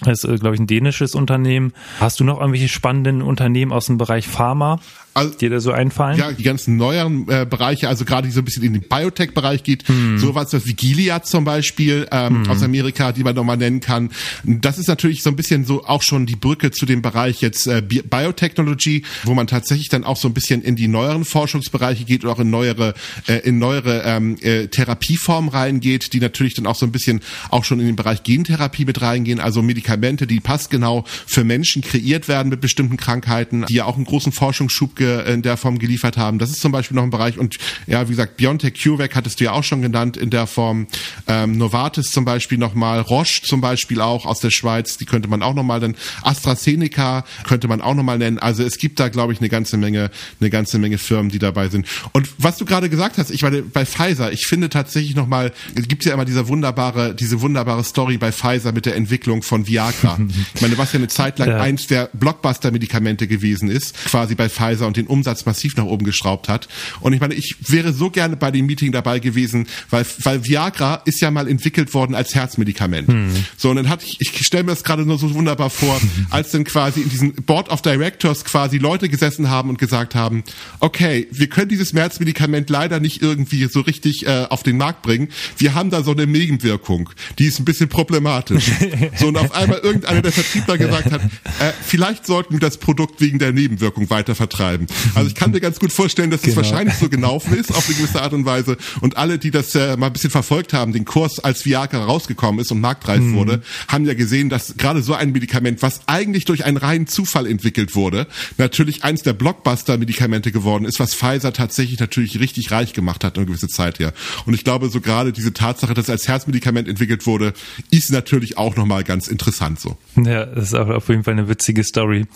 Das 0.00 0.24
ist, 0.24 0.30
äh, 0.30 0.36
glaube 0.36 0.54
ich, 0.54 0.60
ein 0.60 0.66
dänisches 0.66 1.14
Unternehmen. 1.14 1.72
Hast 2.00 2.20
du 2.20 2.24
noch 2.24 2.40
irgendwelche 2.40 2.68
spannenden 2.68 3.22
Unternehmen 3.22 3.72
aus 3.72 3.86
dem 3.86 3.98
Bereich 3.98 4.28
Pharma? 4.28 4.78
Also, 5.16 5.34
dir 5.34 5.48
da 5.48 5.60
so 5.60 5.72
einfallen? 5.72 6.18
Ja, 6.18 6.30
die 6.30 6.42
ganzen 6.42 6.76
neueren 6.76 7.26
äh, 7.30 7.46
Bereiche, 7.48 7.88
also 7.88 8.04
gerade 8.04 8.28
die 8.28 8.32
so 8.34 8.42
ein 8.42 8.44
bisschen 8.44 8.62
in 8.62 8.74
den 8.74 8.82
Biotech-Bereich 8.82 9.62
geht, 9.62 9.88
hm. 9.88 10.18
sowas 10.18 10.54
wie 10.66 10.74
Gilead 10.74 11.24
zum 11.24 11.44
Beispiel 11.44 12.06
ähm, 12.12 12.44
hm. 12.44 12.50
aus 12.50 12.62
Amerika, 12.62 13.12
die 13.12 13.24
man 13.24 13.34
nochmal 13.34 13.56
nennen 13.56 13.80
kann. 13.80 14.10
Das 14.44 14.78
ist 14.78 14.88
natürlich 14.88 15.22
so 15.22 15.30
ein 15.30 15.36
bisschen 15.36 15.64
so 15.64 15.86
auch 15.86 16.02
schon 16.02 16.26
die 16.26 16.36
Brücke 16.36 16.70
zu 16.70 16.84
dem 16.84 17.00
Bereich 17.00 17.40
jetzt 17.40 17.66
äh, 17.66 17.80
Biotechnology, 17.80 19.04
wo 19.24 19.32
man 19.32 19.46
tatsächlich 19.46 19.88
dann 19.88 20.04
auch 20.04 20.18
so 20.18 20.28
ein 20.28 20.34
bisschen 20.34 20.60
in 20.60 20.76
die 20.76 20.86
neueren 20.86 21.24
Forschungsbereiche 21.24 22.04
geht 22.04 22.22
und 22.24 22.30
auch 22.30 22.40
in 22.40 22.50
neuere 22.50 22.92
äh, 23.26 23.38
in 23.38 23.58
neuere 23.58 24.02
ähm, 24.04 24.36
äh, 24.42 24.66
Therapieformen 24.66 25.48
reingeht, 25.48 26.12
die 26.12 26.20
natürlich 26.20 26.52
dann 26.52 26.66
auch 26.66 26.76
so 26.76 26.84
ein 26.84 26.92
bisschen 26.92 27.20
auch 27.48 27.64
schon 27.64 27.80
in 27.80 27.86
den 27.86 27.96
Bereich 27.96 28.22
Gentherapie 28.22 28.84
mit 28.84 29.00
reingehen, 29.00 29.40
also 29.40 29.62
Medikamente, 29.62 30.26
die 30.26 30.40
passgenau 30.40 31.04
für 31.26 31.42
Menschen 31.42 31.80
kreiert 31.80 32.28
werden 32.28 32.50
mit 32.50 32.60
bestimmten 32.60 32.98
Krankheiten, 32.98 33.64
die 33.66 33.74
ja 33.76 33.86
auch 33.86 33.96
einen 33.96 34.04
großen 34.04 34.32
Forschungsschub 34.32 34.94
Impfstoffe 35.06 35.26
in 35.26 35.42
der 35.42 35.56
Form 35.56 35.78
geliefert 35.78 36.16
haben. 36.16 36.38
Das 36.38 36.50
ist 36.50 36.60
zum 36.60 36.72
Beispiel 36.72 36.94
noch 36.94 37.02
ein 37.02 37.10
Bereich. 37.10 37.38
Und 37.38 37.56
ja, 37.86 38.06
wie 38.06 38.10
gesagt, 38.10 38.36
BioNTech 38.36 38.74
CureVac 38.82 39.14
hattest 39.14 39.40
du 39.40 39.44
ja 39.44 39.52
auch 39.52 39.64
schon 39.64 39.82
genannt 39.82 40.16
in 40.16 40.30
der 40.30 40.46
Form. 40.46 40.86
Ähm, 41.26 41.56
Novartis 41.58 42.10
zum 42.10 42.24
Beispiel 42.24 42.58
nochmal, 42.58 43.00
Roche 43.00 43.42
zum 43.42 43.60
Beispiel 43.60 44.00
auch 44.00 44.26
aus 44.26 44.40
der 44.40 44.50
Schweiz, 44.50 44.96
die 44.96 45.04
könnte 45.04 45.28
man 45.28 45.42
auch 45.42 45.54
nochmal 45.54 45.80
nennen. 45.80 45.96
AstraZeneca 46.22 47.24
könnte 47.44 47.68
man 47.68 47.80
auch 47.80 47.94
nochmal 47.94 48.18
nennen. 48.18 48.38
Also 48.38 48.62
es 48.62 48.78
gibt 48.78 49.00
da, 49.00 49.08
glaube 49.08 49.32
ich, 49.32 49.40
eine 49.40 49.48
ganze 49.48 49.76
Menge, 49.76 50.10
eine 50.40 50.50
ganze 50.50 50.78
Menge 50.78 50.98
Firmen, 50.98 51.30
die 51.30 51.38
dabei 51.38 51.68
sind. 51.68 51.86
Und 52.12 52.28
was 52.38 52.58
du 52.58 52.64
gerade 52.64 52.88
gesagt 52.88 53.18
hast, 53.18 53.30
ich 53.30 53.42
meine, 53.42 53.62
bei 53.62 53.84
Pfizer, 53.84 54.32
ich 54.32 54.46
finde 54.46 54.68
tatsächlich 54.68 55.14
nochmal, 55.14 55.52
es 55.74 55.88
gibt 55.88 56.04
ja 56.04 56.14
immer 56.14 56.24
diese 56.24 56.48
wunderbare, 56.48 57.14
diese 57.14 57.40
wunderbare 57.40 57.84
Story 57.84 58.18
bei 58.18 58.32
Pfizer 58.32 58.72
mit 58.72 58.86
der 58.86 58.96
Entwicklung 58.96 59.42
von 59.42 59.66
Viagra. 59.66 60.18
ich 60.54 60.60
meine, 60.60 60.78
was 60.78 60.92
ja 60.92 60.98
eine 60.98 61.08
Zeit 61.08 61.38
lang 61.38 61.48
ja. 61.48 61.60
eins 61.60 61.86
der 61.86 62.10
Blockbuster-Medikamente 62.12 63.26
gewesen 63.26 63.70
ist, 63.70 63.94
quasi 64.06 64.34
bei 64.34 64.48
Pfizer 64.48 64.86
und 64.96 65.06
den 65.06 65.06
Umsatz 65.06 65.46
massiv 65.46 65.76
nach 65.76 65.84
oben 65.84 66.04
geschraubt 66.04 66.48
hat. 66.48 66.68
Und 67.00 67.12
ich 67.12 67.20
meine, 67.20 67.34
ich 67.34 67.56
wäre 67.68 67.92
so 67.92 68.10
gerne 68.10 68.36
bei 68.36 68.50
dem 68.50 68.66
Meeting 68.66 68.92
dabei 68.92 69.18
gewesen, 69.18 69.66
weil, 69.90 70.06
weil 70.22 70.44
Viagra 70.44 71.02
ist 71.04 71.20
ja 71.20 71.30
mal 71.30 71.48
entwickelt 71.48 71.94
worden 71.94 72.14
als 72.14 72.34
Herzmedikament. 72.34 73.08
Hm. 73.08 73.30
So, 73.56 73.70
und 73.70 73.76
dann 73.76 73.88
hatte 73.88 74.06
ich, 74.06 74.20
ich 74.20 74.46
stelle 74.46 74.64
mir 74.64 74.70
das 74.70 74.84
gerade 74.84 75.04
nur 75.04 75.18
so 75.18 75.32
wunderbar 75.34 75.70
vor, 75.70 76.00
als 76.30 76.50
dann 76.50 76.64
quasi 76.64 77.02
in 77.02 77.10
diesen 77.10 77.34
Board 77.34 77.68
of 77.68 77.82
Directors 77.82 78.44
quasi 78.44 78.78
Leute 78.78 79.08
gesessen 79.08 79.50
haben 79.50 79.68
und 79.68 79.78
gesagt 79.78 80.14
haben, 80.14 80.44
okay, 80.80 81.28
wir 81.30 81.48
können 81.48 81.68
dieses 81.68 81.92
Herzmedikament 81.92 82.70
leider 82.70 83.00
nicht 83.00 83.22
irgendwie 83.22 83.66
so 83.66 83.80
richtig 83.80 84.26
äh, 84.26 84.46
auf 84.48 84.62
den 84.62 84.76
Markt 84.76 85.02
bringen. 85.02 85.28
Wir 85.58 85.74
haben 85.74 85.90
da 85.90 86.02
so 86.02 86.12
eine 86.12 86.26
Nebenwirkung, 86.26 87.10
die 87.38 87.46
ist 87.46 87.58
ein 87.58 87.64
bisschen 87.64 87.88
problematisch. 87.88 88.70
so, 89.18 89.28
und 89.28 89.36
auf 89.36 89.52
einmal 89.52 89.78
irgendeiner 89.78 90.22
der 90.22 90.32
Vertriebler 90.32 90.78
gesagt 90.78 91.12
hat, 91.12 91.22
äh, 91.24 91.72
vielleicht 91.82 92.26
sollten 92.26 92.54
wir 92.54 92.60
das 92.60 92.78
Produkt 92.78 93.20
wegen 93.20 93.38
der 93.38 93.52
Nebenwirkung 93.52 94.08
weiter 94.10 94.34
vertreiben. 94.34 94.75
Also 95.14 95.28
ich 95.28 95.34
kann 95.34 95.50
mir 95.50 95.60
ganz 95.60 95.78
gut 95.78 95.92
vorstellen, 95.92 96.30
dass 96.30 96.40
es 96.40 96.46
genau. 96.46 96.56
wahrscheinlich 96.58 96.96
so 96.96 97.08
gelaufen 97.08 97.54
ist, 97.54 97.70
auf 97.70 97.86
eine 97.86 97.96
gewisse 97.96 98.20
Art 98.20 98.32
und 98.32 98.44
Weise. 98.44 98.76
Und 99.00 99.16
alle, 99.16 99.38
die 99.38 99.50
das 99.50 99.74
äh, 99.74 99.96
mal 99.96 100.06
ein 100.06 100.12
bisschen 100.12 100.30
verfolgt 100.30 100.72
haben, 100.72 100.92
den 100.92 101.04
Kurs 101.04 101.38
als 101.38 101.64
Viagra 101.64 102.04
rausgekommen 102.04 102.60
ist 102.60 102.70
und 102.72 102.80
marktreif 102.80 103.20
mhm. 103.20 103.34
wurde, 103.34 103.62
haben 103.88 104.04
ja 104.04 104.14
gesehen, 104.14 104.48
dass 104.48 104.76
gerade 104.76 105.02
so 105.02 105.14
ein 105.14 105.32
Medikament, 105.32 105.82
was 105.82 106.00
eigentlich 106.06 106.44
durch 106.44 106.64
einen 106.64 106.76
reinen 106.76 107.06
Zufall 107.06 107.46
entwickelt 107.46 107.94
wurde, 107.94 108.26
natürlich 108.58 109.04
eins 109.04 109.22
der 109.22 109.32
Blockbuster-Medikamente 109.32 110.52
geworden 110.52 110.84
ist, 110.84 111.00
was 111.00 111.14
Pfizer 111.14 111.52
tatsächlich 111.52 112.00
natürlich 112.00 112.40
richtig 112.40 112.70
reich 112.70 112.92
gemacht 112.92 113.24
hat 113.24 113.36
eine 113.36 113.46
gewisse 113.46 113.68
Zeit 113.68 113.98
her. 113.98 114.12
Und 114.44 114.54
ich 114.54 114.64
glaube, 114.64 114.88
so 114.88 115.00
gerade 115.00 115.32
diese 115.32 115.52
Tatsache, 115.52 115.94
dass 115.94 116.06
es 116.06 116.10
als 116.10 116.28
Herzmedikament 116.28 116.88
entwickelt 116.88 117.26
wurde, 117.26 117.52
ist 117.90 118.10
natürlich 118.10 118.58
auch 118.58 118.76
nochmal 118.76 119.04
ganz 119.04 119.28
interessant 119.28 119.80
so. 119.80 119.96
Ja, 120.16 120.46
das 120.46 120.68
ist 120.68 120.74
auf 120.74 121.08
jeden 121.08 121.24
Fall 121.24 121.34
eine 121.34 121.48
witzige 121.48 121.84
Story. 121.84 122.26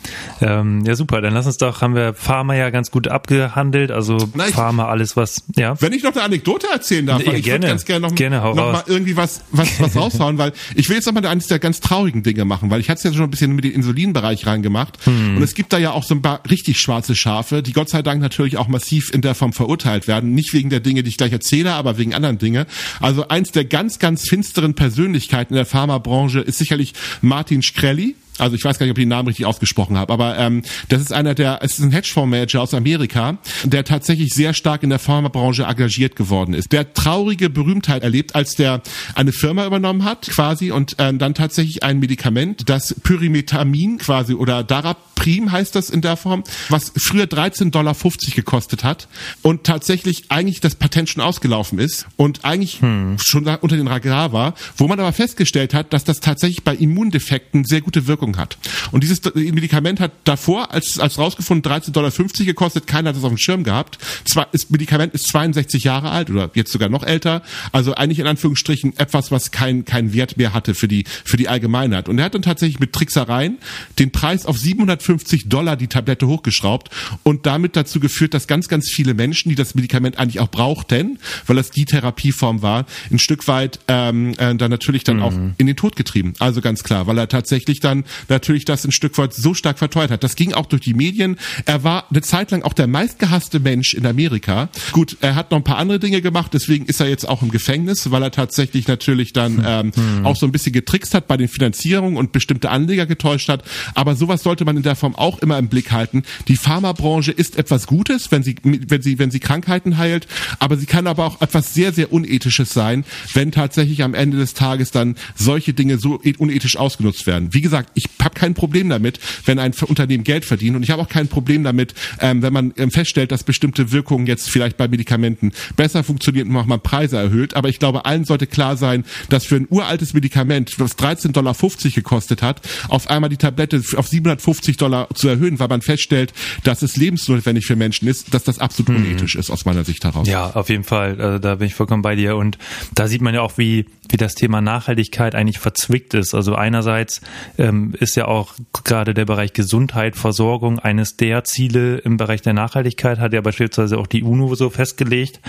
Ähm, 0.41 0.85
ja, 0.85 0.95
super. 0.95 1.21
Dann 1.21 1.35
lass 1.35 1.47
uns 1.47 1.57
doch, 1.57 1.83
haben 1.83 1.95
wir 1.95 2.15
Pharma 2.31 2.55
ja 2.55 2.71
ganz 2.71 2.93
gut 2.93 3.09
abgehandelt. 3.09 3.91
Also 3.91 4.17
Na, 4.35 4.47
ich, 4.47 4.55
Pharma, 4.55 4.87
alles 4.87 5.17
was, 5.17 5.43
ja. 5.57 5.75
Wenn 5.81 5.93
ich 5.93 6.05
noch 6.05 6.13
eine 6.13 6.23
Anekdote 6.23 6.69
erzählen 6.73 7.05
darf, 7.05 7.25
ja, 7.25 7.33
ich 7.33 7.43
gerne, 7.43 7.65
würde 7.65 7.73
ganz 7.73 7.85
gerne 7.85 8.07
noch, 8.07 8.15
gerne, 8.15 8.37
noch 8.37 8.55
mal 8.55 8.85
irgendwie 8.87 9.17
was, 9.17 9.43
was, 9.51 9.81
was 9.81 9.97
raushauen, 9.97 10.39
weil 10.39 10.53
ich 10.77 10.89
will 10.89 10.95
jetzt 10.95 11.07
nochmal 11.07 11.27
eines 11.27 11.49
der 11.49 11.59
ganz 11.59 11.81
traurigen 11.81 12.23
Dinge 12.23 12.45
machen, 12.45 12.71
weil 12.71 12.81
ich 12.81 12.89
hatte 12.89 12.99
es 12.99 13.05
ja 13.05 13.13
schon 13.13 13.25
ein 13.25 13.31
bisschen 13.31 13.57
mit 13.57 13.65
dem 13.65 13.73
Insulinbereich 13.73 14.47
reingemacht. 14.47 15.05
Hm. 15.07 15.39
Und 15.39 15.43
es 15.43 15.55
gibt 15.55 15.73
da 15.73 15.79
ja 15.79 15.91
auch 15.91 16.05
so 16.05 16.15
ein 16.15 16.23
paar 16.23 16.41
richtig 16.49 16.79
schwarze 16.79 17.17
Schafe, 17.17 17.65
die 17.65 17.73
Gott 17.73 17.89
sei 17.89 18.01
Dank 18.03 18.23
natürlich 18.23 18.59
auch 18.59 18.69
massiv 18.69 19.13
in 19.13 19.23
der 19.23 19.35
Form 19.35 19.53
verurteilt 19.53 20.07
werden. 20.07 20.33
Nicht 20.33 20.53
wegen 20.53 20.71
der 20.71 20.79
Dinge, 20.79 21.03
die 21.03 21.09
ich 21.09 21.17
gleich 21.17 21.33
erzähle, 21.33 21.73
aber 21.73 21.99
wegen 21.99 22.15
anderen 22.15 22.39
Dinge. 22.39 22.69
Also 23.01 23.27
eins 23.27 23.51
der 23.51 23.65
ganz, 23.65 23.99
ganz 23.99 24.29
finsteren 24.29 24.75
Persönlichkeiten 24.75 25.55
in 25.55 25.57
der 25.57 25.67
Pharmabranche 25.67 26.39
ist 26.39 26.59
sicherlich 26.59 26.95
Martin 27.23 27.63
Shkreli 27.63 28.15
also 28.41 28.57
ich 28.57 28.65
weiß 28.65 28.79
gar 28.79 28.87
nicht, 28.87 28.93
ob 28.93 28.99
ich 28.99 29.03
den 29.03 29.09
Namen 29.09 29.29
richtig 29.29 29.47
ausgesprochen 29.47 29.99
habe, 29.99 30.13
aber 30.13 30.39
ähm, 30.39 30.63
das 30.89 31.01
ist 31.01 31.13
einer 31.13 31.35
der, 31.35 31.61
es 31.63 31.79
ist 31.79 31.81
ein 31.81 31.93
Hedgefondsmanager 31.93 32.63
aus 32.63 32.75
Amerika, 32.75 33.39
der 33.65 33.85
tatsächlich 33.85 34.33
sehr 34.33 34.55
stark 34.55 34.83
in 34.83 34.91
der 34.91 34.99
Pharmabranche 34.99 35.65
engagiert 35.65 36.17
geworden 36.17 36.55
ist. 36.55 36.73
Der 36.73 36.93
traurige 36.95 37.51
Berühmtheit 37.51 38.03
erlebt, 38.03 38.35
als 38.35 38.57
der 38.57 38.83
eine 39.15 39.33
Firma 39.33 39.67
übernommen 39.67 40.05
hat, 40.05 40.29
quasi, 40.29 40.71
und 40.71 40.97
ähm, 40.99 41.19
dann 41.19 41.35
tatsächlich 41.35 41.83
ein 41.83 41.99
Medikament, 41.99 42.69
das 42.69 42.95
Pyrimetamin 43.03 43.99
quasi 43.99 44.35
oder 44.35 44.65
Daraprim 44.65 45.53
heißt 45.53 45.75
das 45.75 45.91
in 45.91 46.01
der 46.01 46.17
Form, 46.17 46.45
was 46.69 46.93
früher 46.97 47.25
13,50 47.25 47.71
Dollar 47.71 47.95
gekostet 48.35 48.85
hat 48.85 49.09
und 49.43 49.65
tatsächlich 49.65 50.25
eigentlich 50.31 50.61
das 50.61 50.75
Patent 50.75 51.09
schon 51.09 51.23
ausgelaufen 51.23 51.79
ist 51.79 52.07
und 52.17 52.45
eigentlich 52.45 52.81
hm. 52.81 53.19
schon 53.19 53.47
unter 53.47 53.77
den 53.77 53.89
Radar 53.89 54.33
war, 54.33 54.55
wo 54.77 54.89
man 54.89 54.99
aber 54.99 55.13
festgestellt 55.13 55.75
hat, 55.75 55.93
dass 55.93 56.05
das 56.05 56.21
tatsächlich 56.21 56.65
bei 56.65 56.75
Immundefekten 56.75 57.65
sehr 57.65 57.81
gute 57.81 58.07
Wirkung 58.07 58.30
Wirkung 58.31 58.37
hat. 58.37 58.59
Und 58.91 59.03
dieses 59.03 59.23
Medikament 59.35 60.01
hat 60.01 60.13
davor, 60.25 60.73
als, 60.73 60.99
als 60.99 61.19
rausgefunden, 61.19 61.71
13,50 61.71 61.93
Dollar 61.93 62.13
gekostet, 62.47 62.87
keiner 62.87 63.11
hat 63.11 63.17
das 63.17 63.25
auf 63.25 63.31
dem 63.31 63.39
Schirm 63.39 63.65
gehabt. 63.65 63.99
Zwar 64.25 64.49
ist 64.53 64.71
Medikament 64.71 65.15
ist 65.15 65.29
62 65.29 65.85
Jahre 65.85 66.11
alt 66.11 66.31
oder 66.31 66.51
jetzt 66.55 66.73
sogar 66.73 66.89
noch 66.89 67.03
älter, 67.03 67.43
also 67.73 67.95
eigentlich 67.95 68.19
in 68.19 68.27
Anführungsstrichen 68.27 68.97
etwas, 68.99 69.31
was 69.31 69.51
kein, 69.51 69.85
kein 69.85 70.13
Wert 70.13 70.37
mehr 70.37 70.53
hatte 70.53 70.75
für 70.75 70.89
die, 70.89 71.05
für 71.25 71.37
die 71.37 71.49
Allgemeinheit. 71.49 72.09
Und 72.09 72.19
er 72.19 72.27
hat 72.27 72.35
dann 72.35 72.43
tatsächlich 72.43 72.81
mit 72.81 72.93
Tricksereien 72.93 73.59
den 73.99 74.11
Preis 74.11 74.47
auf 74.47 74.59
750 74.59 75.49
Dollar 75.49 75.77
die 75.77 75.89
Tablette 75.89 76.27
hochgeschraubt 76.27 76.91
und 77.23 77.47
damit 77.47 77.77
dazu 77.77 78.01
geführt, 78.01 78.35
dass 78.35 78.47
ganz, 78.47 78.69
ganz 78.69 78.91
viele 78.91 79.15
Menschen, 79.15 79.49
die 79.49 79.55
das 79.55 79.75
Medikament 79.75 80.19
eigentlich 80.19 80.41
auch 80.41 80.51
brauchten, 80.51 81.19
weil 81.47 81.57
das 81.57 81.71
die 81.71 81.85
Therapieform 81.85 82.63
war, 82.63 82.87
ein 83.11 83.19
Stück 83.19 83.49
weit 83.49 83.81
ähm, 83.89 84.35
äh, 84.39 84.55
dann 84.55 84.71
natürlich 84.71 85.05
dann 85.05 85.17
mhm. 85.19 85.23
auch 85.23 85.33
in 85.59 85.67
den 85.67 85.77
Tod 85.77 85.97
getrieben. 85.97 86.35
Also 86.39 86.61
ganz 86.61 86.83
klar, 86.83 87.07
weil 87.07 87.19
er 87.19 87.29
tatsächlich 87.29 87.81
dann 87.81 88.05
natürlich 88.29 88.65
das 88.65 88.85
ein 88.85 88.93
Stück 88.93 89.17
weit 89.19 89.35
so 89.35 89.55
stark 89.55 89.79
verteuert 89.79 90.11
hat. 90.11 90.25
Das 90.25 90.37
ging 90.37 90.53
auch 90.53 90.67
durch 90.67 90.83
die 90.83 90.95
Medien. 90.95 91.37
Er 91.65 91.85
war 91.85 92.07
eine 92.11 92.23
Zeit 92.23 92.51
lang 92.51 92.63
auch 92.63 92.73
der 92.73 92.87
meistgehasste 92.87 93.61
Mensch 93.61 93.95
in 93.95 94.07
Amerika. 94.07 94.69
Gut, 94.93 95.17
er 95.21 95.35
hat 95.35 95.51
noch 95.51 95.59
ein 95.59 95.65
paar 95.65 95.79
andere 95.79 95.99
Dinge 95.99 96.23
gemacht, 96.23 96.53
deswegen 96.55 96.87
ist 96.87 97.01
er 97.01 97.09
jetzt 97.09 97.29
auch 97.29 97.43
im 97.43 97.51
Gefängnis, 97.51 98.11
weil 98.11 98.23
er 98.23 98.31
tatsächlich 98.31 98.89
natürlich 98.89 99.33
dann 99.33 99.59
hm. 99.59 99.65
ähm, 99.67 99.93
hm. 99.95 100.27
auch 100.27 100.37
so 100.37 100.47
ein 100.47 100.53
bisschen 100.53 100.73
getrickst 100.73 101.15
hat 101.15 101.27
bei 101.27 101.37
den 101.37 101.49
Finanzierungen 101.49 102.17
und 102.17 102.33
bestimmte 102.33 102.71
Anleger 102.71 103.07
getäuscht 103.07 103.49
hat. 103.49 103.65
Aber 103.95 104.15
sowas 104.15 104.43
sollte 104.43 104.65
man 104.65 104.77
in 104.77 104.83
der 104.83 104.97
Form 104.97 105.15
auch 105.15 105.39
immer 105.39 105.59
im 105.59 105.69
Blick 105.69 105.93
halten. 105.93 106.23
Die 106.49 106.57
Pharmabranche 106.57 107.33
ist 107.33 107.57
etwas 107.57 107.87
Gutes, 107.87 108.31
wenn 108.31 108.43
sie, 108.43 108.57
wenn 108.63 109.03
sie, 109.03 109.19
wenn 109.19 109.31
sie 109.31 109.41
Krankheiten 109.41 109.99
heilt, 109.99 110.27
aber 110.59 110.77
sie 110.77 110.87
kann 110.87 111.07
aber 111.07 111.27
auch 111.27 111.41
etwas 111.41 111.75
sehr, 111.75 111.93
sehr 111.93 112.13
Unethisches 112.13 112.73
sein, 112.73 113.05
wenn 113.35 113.53
tatsächlich 113.53 114.03
am 114.03 114.15
Ende 114.15 114.37
des 114.37 114.55
Tages 114.55 114.91
dann 114.91 115.17
solche 115.35 115.73
Dinge 115.73 115.99
so 115.99 116.21
unethisch 116.39 116.77
ausgenutzt 116.77 117.27
werden. 117.27 117.53
Wie 117.53 117.61
gesagt, 117.61 117.91
ich 118.05 118.25
habe 118.25 118.35
kein 118.35 118.55
Problem 118.55 118.89
damit, 118.89 119.19
wenn 119.45 119.59
ein 119.59 119.73
Unternehmen 119.87 120.25
Geld 120.25 120.45
verdient 120.45 120.77
und 120.77 120.83
ich 120.83 120.91
habe 120.91 121.03
auch 121.03 121.09
kein 121.09 121.29
Problem 121.29 121.65
damit, 121.65 121.95
ähm, 122.21 122.43
wenn 122.43 122.53
man 122.53 122.73
ähm, 122.77 122.91
feststellt, 122.91 123.33
dass 123.33 123.45
bestimmte 123.45 123.93
Wirkungen 123.93 124.27
jetzt 124.27 124.51
vielleicht 124.51 124.77
bei 124.77 124.89
Medikamenten 124.89 125.53
besser 125.77 126.05
funktionieren 126.05 126.55
und 126.55 126.69
man 126.69 126.81
Preise 126.81 127.19
erhöht. 127.19 127.55
Aber 127.55 127.69
ich 127.69 127.79
glaube, 127.79 128.05
allen 128.05 128.25
sollte 128.25 128.47
klar 128.47 128.77
sein, 128.77 129.05
dass 129.29 129.45
für 129.47 129.57
ein 129.57 129.67
uraltes 129.69 130.15
Medikament, 130.15 130.73
das 130.79 130.97
13,50 130.99 131.33
Dollar 131.33 131.55
gekostet 131.95 132.43
hat, 132.43 132.61
auf 132.89 133.11
einmal 133.11 133.31
die 133.31 133.37
Tablette 133.37 133.83
auf 133.97 134.09
750 134.09 134.77
Dollar 134.77 135.09
zu 135.15 135.29
erhöhen, 135.29 135.59
weil 135.59 135.69
man 135.69 135.83
feststellt, 135.83 136.33
dass 136.65 136.83
es 136.83 136.97
lebensnotwendig 136.97 137.67
für 137.67 137.77
Menschen 137.77 138.09
ist, 138.09 138.33
dass 138.35 138.45
das 138.45 138.59
absolut 138.59 138.99
mhm. 138.99 139.05
unethisch 139.05 139.37
ist 139.37 139.51
aus 139.51 139.65
meiner 139.65 139.85
Sicht 139.85 140.05
heraus. 140.05 140.29
Ja, 140.29 140.51
auf 140.51 140.69
jeden 140.69 140.85
Fall. 140.85 141.21
Also 141.21 141.39
da 141.39 141.57
bin 141.57 141.67
ich 141.67 141.75
vollkommen 141.75 142.03
bei 142.03 142.15
dir. 142.15 142.37
Und 142.37 142.59
da 142.95 143.09
sieht 143.09 143.21
man 143.21 143.35
ja 143.35 143.43
auch, 143.43 143.59
wie 143.59 143.87
wie 144.13 144.17
das 144.17 144.35
Thema 144.35 144.61
Nachhaltigkeit 144.61 145.35
eigentlich 145.35 145.59
verzwickt 145.59 146.15
ist. 146.15 146.35
Also 146.35 146.55
einerseits 146.55 147.21
ähm, 147.59 147.90
ist 147.95 148.17
ja 148.17 148.27
auch 148.27 148.55
gerade 148.85 149.15
der 149.15 149.25
Bereich 149.25 149.53
Gesundheit, 149.53 150.17
Versorgung 150.17 150.79
eines 150.79 151.17
der 151.17 151.45
Ziele 151.45 151.99
im 151.99 152.17
Bereich 152.17 152.43
der 152.43 152.53
Nachhaltigkeit, 152.53 153.19
hat 153.19 153.33
ja 153.33 153.41
beispielsweise 153.41 153.99
auch 153.99 154.07
die 154.07 154.23
UNO 154.23 154.55
so 154.55 154.71
festgelegt 154.71 155.41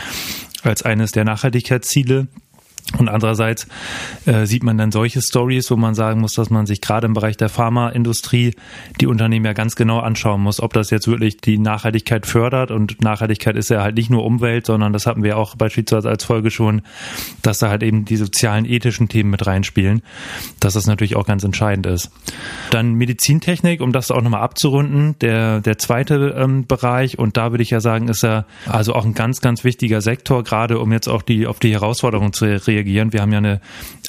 als 0.63 0.83
eines 0.83 1.11
der 1.11 1.25
Nachhaltigkeitsziele. 1.25 2.27
Und 2.97 3.07
andererseits 3.07 3.67
äh, 4.25 4.45
sieht 4.45 4.63
man 4.63 4.77
dann 4.77 4.91
solche 4.91 5.21
Stories, 5.21 5.71
wo 5.71 5.77
man 5.77 5.95
sagen 5.95 6.19
muss, 6.19 6.33
dass 6.33 6.49
man 6.49 6.65
sich 6.65 6.81
gerade 6.81 7.07
im 7.07 7.13
Bereich 7.13 7.37
der 7.37 7.47
Pharmaindustrie 7.47 8.53
die 8.99 9.07
Unternehmen 9.07 9.45
ja 9.45 9.53
ganz 9.53 9.75
genau 9.75 9.99
anschauen 9.99 10.41
muss, 10.41 10.61
ob 10.61 10.73
das 10.73 10.89
jetzt 10.89 11.07
wirklich 11.07 11.37
die 11.37 11.57
Nachhaltigkeit 11.57 12.25
fördert. 12.25 12.69
Und 12.69 13.01
Nachhaltigkeit 13.01 13.55
ist 13.55 13.69
ja 13.69 13.81
halt 13.81 13.95
nicht 13.95 14.09
nur 14.09 14.25
Umwelt, 14.25 14.65
sondern 14.65 14.91
das 14.91 15.05
hatten 15.05 15.23
wir 15.23 15.37
auch 15.37 15.55
beispielsweise 15.55 16.09
als 16.09 16.25
Folge 16.25 16.51
schon, 16.51 16.81
dass 17.41 17.59
da 17.59 17.69
halt 17.69 17.81
eben 17.81 18.03
die 18.03 18.17
sozialen, 18.17 18.65
ethischen 18.65 19.07
Themen 19.07 19.29
mit 19.29 19.47
reinspielen, 19.47 20.01
dass 20.59 20.73
das 20.73 20.85
natürlich 20.85 21.15
auch 21.15 21.25
ganz 21.25 21.45
entscheidend 21.45 21.85
ist. 21.85 22.11
Dann 22.71 22.95
Medizintechnik, 22.95 23.79
um 23.79 23.93
das 23.93 24.11
auch 24.11 24.21
nochmal 24.21 24.41
abzurunden, 24.41 25.15
der, 25.21 25.61
der 25.61 25.77
zweite 25.77 26.35
ähm, 26.37 26.67
Bereich. 26.67 27.17
Und 27.17 27.37
da 27.37 27.51
würde 27.51 27.63
ich 27.63 27.69
ja 27.69 27.79
sagen, 27.79 28.09
ist 28.09 28.23
er 28.23 28.45
also 28.67 28.93
auch 28.93 29.05
ein 29.05 29.13
ganz, 29.13 29.39
ganz 29.39 29.63
wichtiger 29.63 30.01
Sektor, 30.01 30.43
gerade 30.43 30.77
um 30.79 30.91
jetzt 30.91 31.07
auch 31.07 31.21
die, 31.21 31.47
auf 31.47 31.59
die 31.59 31.71
Herausforderungen 31.71 32.33
zu 32.33 32.45
reagieren 32.45 32.80
reagieren. 32.81 33.13
Wir 33.13 33.21
haben 33.21 33.31
ja 33.31 33.37
eine 33.37 33.61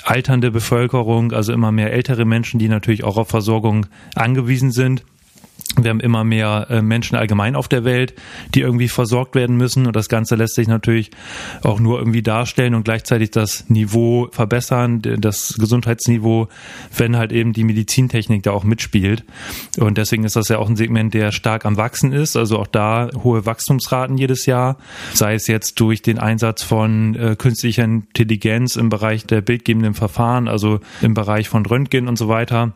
alternde 0.05 0.51
Bevölkerung, 0.51 1.33
also 1.33 1.53
immer 1.53 1.73
mehr 1.73 1.93
ältere 1.93 2.25
Menschen, 2.25 2.59
die 2.59 2.69
natürlich 2.69 3.05
auch 3.05 3.17
auf 3.17 3.29
Versorgung 3.29 3.87
angewiesen 4.15 4.73
sind. 4.73 5.05
Wir 5.81 5.89
haben 5.89 6.01
immer 6.01 6.23
mehr 6.23 6.67
äh, 6.69 6.83
Menschen 6.83 7.17
allgemein 7.17 7.57
auf 7.57 7.67
der 7.67 7.85
Welt, 7.85 8.15
die 8.55 8.61
irgendwie 8.61 8.89
versorgt 8.89 9.35
werden 9.35 9.57
müssen. 9.57 9.87
Und 9.87 9.97
das 9.97 10.11
Ganze 10.11 10.35
lässt 10.35 10.55
sich 10.55 10.69
natürlich 10.69 11.11
auch 11.63 11.81
nur 11.81 11.99
irgendwie 11.99 12.23
darstellen 12.23 12.75
und 12.75 12.85
gleichzeitig 12.85 13.31
das 13.31 13.71
Niveau 13.71 14.29
verbessern, 14.33 15.01
das 15.01 15.55
Gesundheitsniveau, 15.59 16.49
wenn 16.95 17.17
halt 17.17 17.33
eben 17.33 17.55
die 17.55 17.65
Medizintechnik 17.65 18.43
da 18.43 18.51
auch 18.51 18.65
mitspielt. 18.65 19.25
Und 19.79 19.97
deswegen 19.97 20.25
ist 20.25 20.37
das 20.37 20.49
ja 20.49 20.59
auch 20.59 20.69
ein 20.69 20.77
Segment, 20.77 21.15
der 21.15 21.33
stark 21.33 21.65
am 21.65 21.79
Wachsen 21.79 22.13
ist. 22.13 22.37
Also 22.37 22.59
auch 22.59 22.67
da 22.67 23.09
hohe 23.25 23.47
Wachstumsraten 23.47 24.19
jedes 24.19 24.45
Jahr, 24.45 24.77
sei 25.15 25.35
es 25.35 25.47
jetzt 25.47 25.81
durch 25.81 26.03
den 26.03 26.19
Einsatz 26.19 26.63
von 26.63 27.15
äh, 27.15 27.35
künstlicher 27.37 27.85
Intelligenz 27.85 28.77
im 28.77 28.91
Bereich 28.91 29.25
der 29.25 29.41
bildgebenden 29.41 29.95
Verfahren, 29.95 30.49
also 30.49 30.81
im 31.01 31.15
Bereich 31.15 31.49
von 31.49 31.65
Röntgen 31.65 32.09
und 32.09 32.19
so 32.19 32.29
weiter 32.29 32.73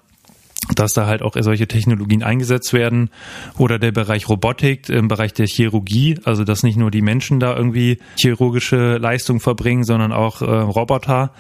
dass 0.75 0.93
da 0.93 1.07
halt 1.07 1.23
auch 1.23 1.37
solche 1.39 1.69
Technologien 1.69 2.23
eingesetzt 2.23 2.73
werden 2.73 3.11
oder 3.57 3.79
der 3.79 3.93
Bereich 3.93 4.29
Robotik 4.29 4.89
im 4.89 5.09
Bereich 5.09 5.33
der 5.33 5.47
Chirurgie, 5.47 6.19
also 6.25 6.45
dass 6.45 6.63
nicht 6.63 6.77
nur 6.77 6.91
die 6.91 7.03
Menschen 7.03 7.41
da 7.41 7.57
irgendwie 7.57 7.99
chirurgische 8.19 8.97
Leistung 8.97 9.41
verbringen, 9.41 9.85
sondern 9.85 10.13
auch 10.13 10.43
äh, 10.43 10.45
Roboter. 10.45 11.33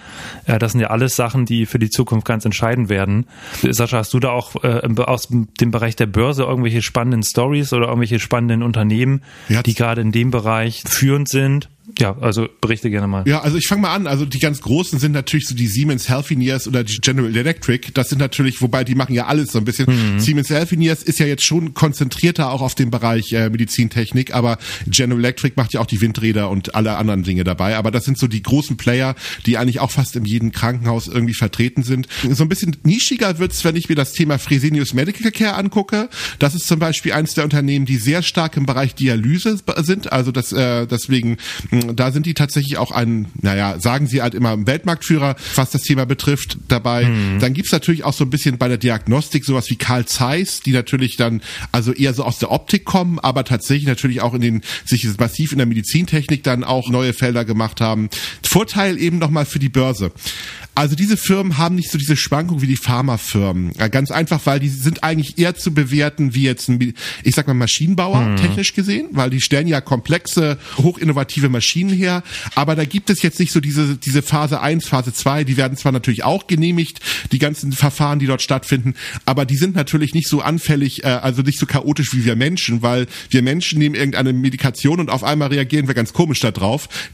Ja, 0.46 0.58
das 0.58 0.73
sind 0.73 0.80
ja 0.80 0.88
alles 0.88 1.16
Sachen, 1.16 1.44
die 1.44 1.66
für 1.66 1.78
die 1.78 1.90
Zukunft 1.90 2.26
ganz 2.26 2.44
entscheidend 2.44 2.88
werden. 2.88 3.26
Sascha, 3.62 3.99
hast 3.99 4.14
du 4.14 4.20
da 4.20 4.30
auch 4.30 4.62
äh, 4.62 4.82
aus 5.02 5.28
dem 5.28 5.70
Bereich 5.70 5.96
der 5.96 6.06
Börse 6.06 6.44
irgendwelche 6.44 6.82
spannenden 6.82 7.23
Stories 7.23 7.73
oder 7.73 7.87
irgendwelche 7.87 8.20
spannenden 8.20 8.62
Unternehmen, 8.62 9.23
ja, 9.49 9.62
die 9.62 9.75
gerade 9.75 10.02
in 10.02 10.12
dem 10.12 10.30
Bereich 10.30 10.82
führend 10.87 11.28
sind? 11.28 11.68
Ja, 11.99 12.16
also 12.21 12.49
berichte 12.61 12.90
gerne 12.90 13.07
mal. 13.07 13.26
Ja, 13.26 13.40
also 13.40 13.57
ich 13.57 13.69
fange 13.69 13.83
mal 13.83 13.95
an. 13.95 14.07
Also 14.07 14.26
die 14.26 14.38
ganz 14.38 14.61
großen 14.61 14.99
sind 14.99 15.12
natürlich 15.12 15.47
so 15.47 15.55
die 15.55 15.69
Siemens 15.69 16.09
Healthineers 16.09 16.66
oder 16.66 16.83
die 16.83 16.99
General 16.99 17.35
Electric. 17.35 17.93
Das 17.95 18.09
sind 18.09 18.19
natürlich, 18.19 18.61
wobei 18.61 18.83
die 18.83 18.95
machen 18.95 19.14
ja 19.14 19.26
alles 19.26 19.52
so 19.52 19.59
ein 19.59 19.64
bisschen. 19.64 19.87
Mhm. 19.87 20.21
Siemens 20.21 20.50
Healthineers 20.50 21.02
ist 21.02 21.21
ja 21.21 21.26
jetzt 21.26 21.45
schon 21.45 21.75
konzentrierter 21.75 22.50
auch 22.50 22.61
auf 22.61 22.75
den 22.75 22.90
Bereich 22.90 23.33
äh, 23.33 23.50
Medizintechnik, 23.50 24.35
aber 24.35 24.59
General 24.88 25.21
Electric 25.21 25.55
macht 25.57 25.75
ja 25.75 25.81
auch 25.81 25.87
die 25.87 26.00
Windräder 26.00 26.50
und 26.50 26.75
alle 26.75 26.97
anderen 26.97 27.23
Dinge 27.23 27.45
dabei. 27.45 27.76
Aber 27.76 27.90
das 27.90 28.05
sind 28.05 28.19
so 28.19 28.26
die 28.26 28.43
großen 28.43 28.76
Player, 28.76 29.14
die 29.47 29.57
eigentlich 29.57 29.81
auch 29.81 29.93
fast 29.93 30.16
in 30.16 30.25
jedem 30.25 30.50
Krankenhaus 30.50 31.07
irgendwie 31.07 31.35
vertreten 31.35 31.85
sind. 31.85 32.09
So 32.28 32.43
ein 32.43 32.49
bisschen 32.49 32.76
nischiger 32.83 33.38
wird's, 33.38 33.64
wenn 33.64 33.76
ich 33.76 33.88
mir 33.88 33.95
das 33.95 34.12
Thema 34.12 34.38
Fresenius 34.38 34.93
Medical 34.93 35.31
Care 35.31 35.55
angucke. 35.55 36.09
Das 36.40 36.55
ist 36.55 36.66
zum 36.66 36.81
Beispiel 36.81 37.12
eines 37.12 37.35
der 37.35 37.45
Unternehmen, 37.45 37.87
die 37.87 37.97
sehr 37.97 38.23
stark 38.23 38.57
im 38.57 38.66
Bereich 38.66 38.95
Dialyse 38.95 39.59
sind. 39.78 40.12
Also 40.12 40.33
das 40.33 40.52
äh, 40.52 40.87
deswegen 40.87 41.37
da 41.95 42.12
sind 42.12 42.26
die 42.26 42.35
tatsächlich 42.35 42.78
auch 42.78 42.90
ein, 42.90 43.26
naja, 43.40 43.78
sagen 43.80 44.06
sie 44.06 44.23
halt 44.23 44.35
immer 44.35 44.66
Weltmarktführer, 44.66 45.37
was 45.54 45.71
das 45.71 45.83
Thema 45.83 46.06
betrifft, 46.06 46.59
dabei. 46.68 47.04
Mhm. 47.04 47.40
Dann 47.40 47.54
gibt's 47.54 47.73
natürlich 47.73 48.04
auch 48.04 48.12
so 48.12 48.25
ein 48.25 48.30
bisschen 48.30 48.59
bei 48.59 48.68
der 48.68 48.78
Diagnostik 48.78 49.45
sowas 49.45 49.71
wie 49.71 49.76
Carl 49.76 50.06
Zeiss, 50.06 50.61
die 50.61 50.73
natürlich 50.73 51.16
dann 51.16 51.42
also 51.73 51.92
eher 51.92 52.14
so 52.14 52.25
aus 52.25 52.38
der 52.38 52.50
Optik 52.50 52.85
kommen, 52.85 53.18
aber 53.18 53.45
tatsächlich 53.45 53.87
natürlich 53.87 54.21
auch 54.21 54.35
in 54.35 54.40
den, 54.40 54.62
sich 54.85 55.06
massiv 55.18 55.52
in 55.52 55.59
der 55.59 55.66
Medizintechnik 55.66 56.42
dann 56.42 56.64
auch 56.64 56.90
neue 56.90 57.12
Felder 57.12 57.45
gemacht 57.45 57.80
haben. 57.80 58.09
Vorteil 58.42 58.99
eben 58.99 59.18
nochmal 59.18 59.47
für 59.47 59.59
die 59.59 59.68
Börse. 59.68 60.12
Also 60.76 60.95
diese 60.95 61.16
Firmen 61.16 61.56
haben 61.56 61.75
nicht 61.75 61.90
so 61.90 61.97
diese 61.97 62.16
Schwankung 62.16 62.61
wie 62.61 62.66
die 62.66 62.76
Pharmafirmen. 62.76 63.73
Ganz 63.90 64.11
einfach, 64.11 64.45
weil 64.45 64.61
die 64.61 64.68
sind 64.68 65.02
eigentlich 65.02 65.38
eher 65.38 65.54
zu 65.54 65.73
bewerten 65.73 66.35
wie 66.35 66.42
jetzt 66.42 66.68
ein, 66.68 66.95
ich 67.23 67.35
sag 67.35 67.47
mal 67.47 67.54
Maschinenbauer, 67.54 68.21
mhm. 68.21 68.37
technisch 68.37 68.75
gesehen, 68.75 69.09
weil 69.12 69.30
die 69.30 69.40
stellen 69.40 69.68
ja 69.68 69.80
komplexe, 69.80 70.59
hochinnovative 70.76 71.49
Maschinen 71.49 71.65
her. 71.88 72.23
Aber 72.54 72.75
da 72.75 72.85
gibt 72.85 73.11
es 73.11 73.23
jetzt 73.23 73.38
nicht 73.38 73.52
so 73.52 73.61
diese, 73.61 73.96
diese 73.96 74.23
Phase 74.23 74.61
1, 74.61 74.88
Phase 74.88 75.12
2, 75.12 75.44
die 75.44 75.56
werden 75.56 75.76
zwar 75.76 75.92
natürlich 75.92 76.25
auch 76.25 76.46
genehmigt, 76.46 77.00
die 77.32 77.38
ganzen 77.38 77.73
Verfahren, 77.73 78.18
die 78.18 78.26
dort 78.26 78.42
stattfinden, 78.42 78.94
aber 79.25 79.44
die 79.44 79.56
sind 79.56 79.76
natürlich 79.76 80.14
nicht 80.14 80.28
so 80.28 80.40
anfällig, 80.40 81.04
äh, 81.04 81.08
also 81.08 81.42
nicht 81.42 81.58
so 81.58 81.66
chaotisch 81.66 82.12
wie 82.12 82.25
wir 82.25 82.35
Menschen, 82.35 82.82
weil 82.82 83.06
wir 83.30 83.42
Menschen 83.42 83.78
nehmen 83.78 83.94
irgendeine 83.94 84.32
Medikation 84.32 85.00
und 85.00 85.11
auf 85.11 85.23
einmal 85.23 85.49
reagieren 85.49 85.87
wir 85.87 85.94
ganz 85.94 86.12
komisch 86.12 86.40
da. 86.40 86.56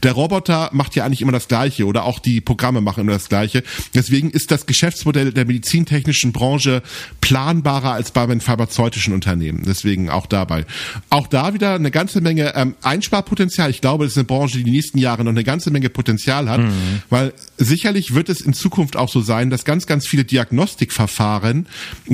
Der 0.03 0.13
Roboter 0.13 0.69
macht 0.71 0.95
ja 0.95 1.05
eigentlich 1.05 1.21
immer 1.21 1.31
das 1.31 1.47
Gleiche 1.47 1.85
oder 1.85 2.05
auch 2.05 2.19
die 2.19 2.39
Programme 2.39 2.81
machen 2.81 3.01
immer 3.01 3.11
das 3.11 3.29
Gleiche. 3.29 3.63
Deswegen 3.93 4.31
ist 4.31 4.51
das 4.51 4.65
Geschäftsmodell 4.65 5.33
der 5.33 5.45
medizintechnischen 5.45 6.31
Branche 6.31 6.81
planbarer 7.19 7.91
als 7.91 8.11
bei 8.11 8.25
den 8.25 8.41
pharmazeutischen 8.41 9.13
Unternehmen. 9.13 9.63
Deswegen 9.65 10.09
auch 10.09 10.25
dabei. 10.25 10.65
Auch 11.09 11.27
da 11.27 11.53
wieder 11.53 11.75
eine 11.75 11.91
ganze 11.91 12.21
Menge 12.21 12.53
ähm, 12.55 12.75
Einsparpotenzial. 12.81 13.69
Ich 13.69 13.81
glaube, 13.81 14.05
das 14.05 14.13
ist 14.13 14.17
eine 14.17 14.25
Branche, 14.25 14.42
die 14.51 14.63
die 14.63 14.71
nächsten 14.71 14.97
Jahre 14.97 15.23
noch 15.23 15.31
eine 15.31 15.43
ganze 15.43 15.71
Menge 15.71 15.89
Potenzial 15.89 16.49
hat, 16.49 16.61
mhm. 16.61 17.01
weil 17.09 17.33
sicherlich 17.57 18.13
wird 18.13 18.29
es 18.29 18.41
in 18.41 18.53
Zukunft 18.53 18.95
auch 18.95 19.09
so 19.09 19.21
sein, 19.21 19.49
dass 19.49 19.65
ganz, 19.65 19.85
ganz 19.85 20.07
viele 20.07 20.25
Diagnostikverfahren 20.25 21.67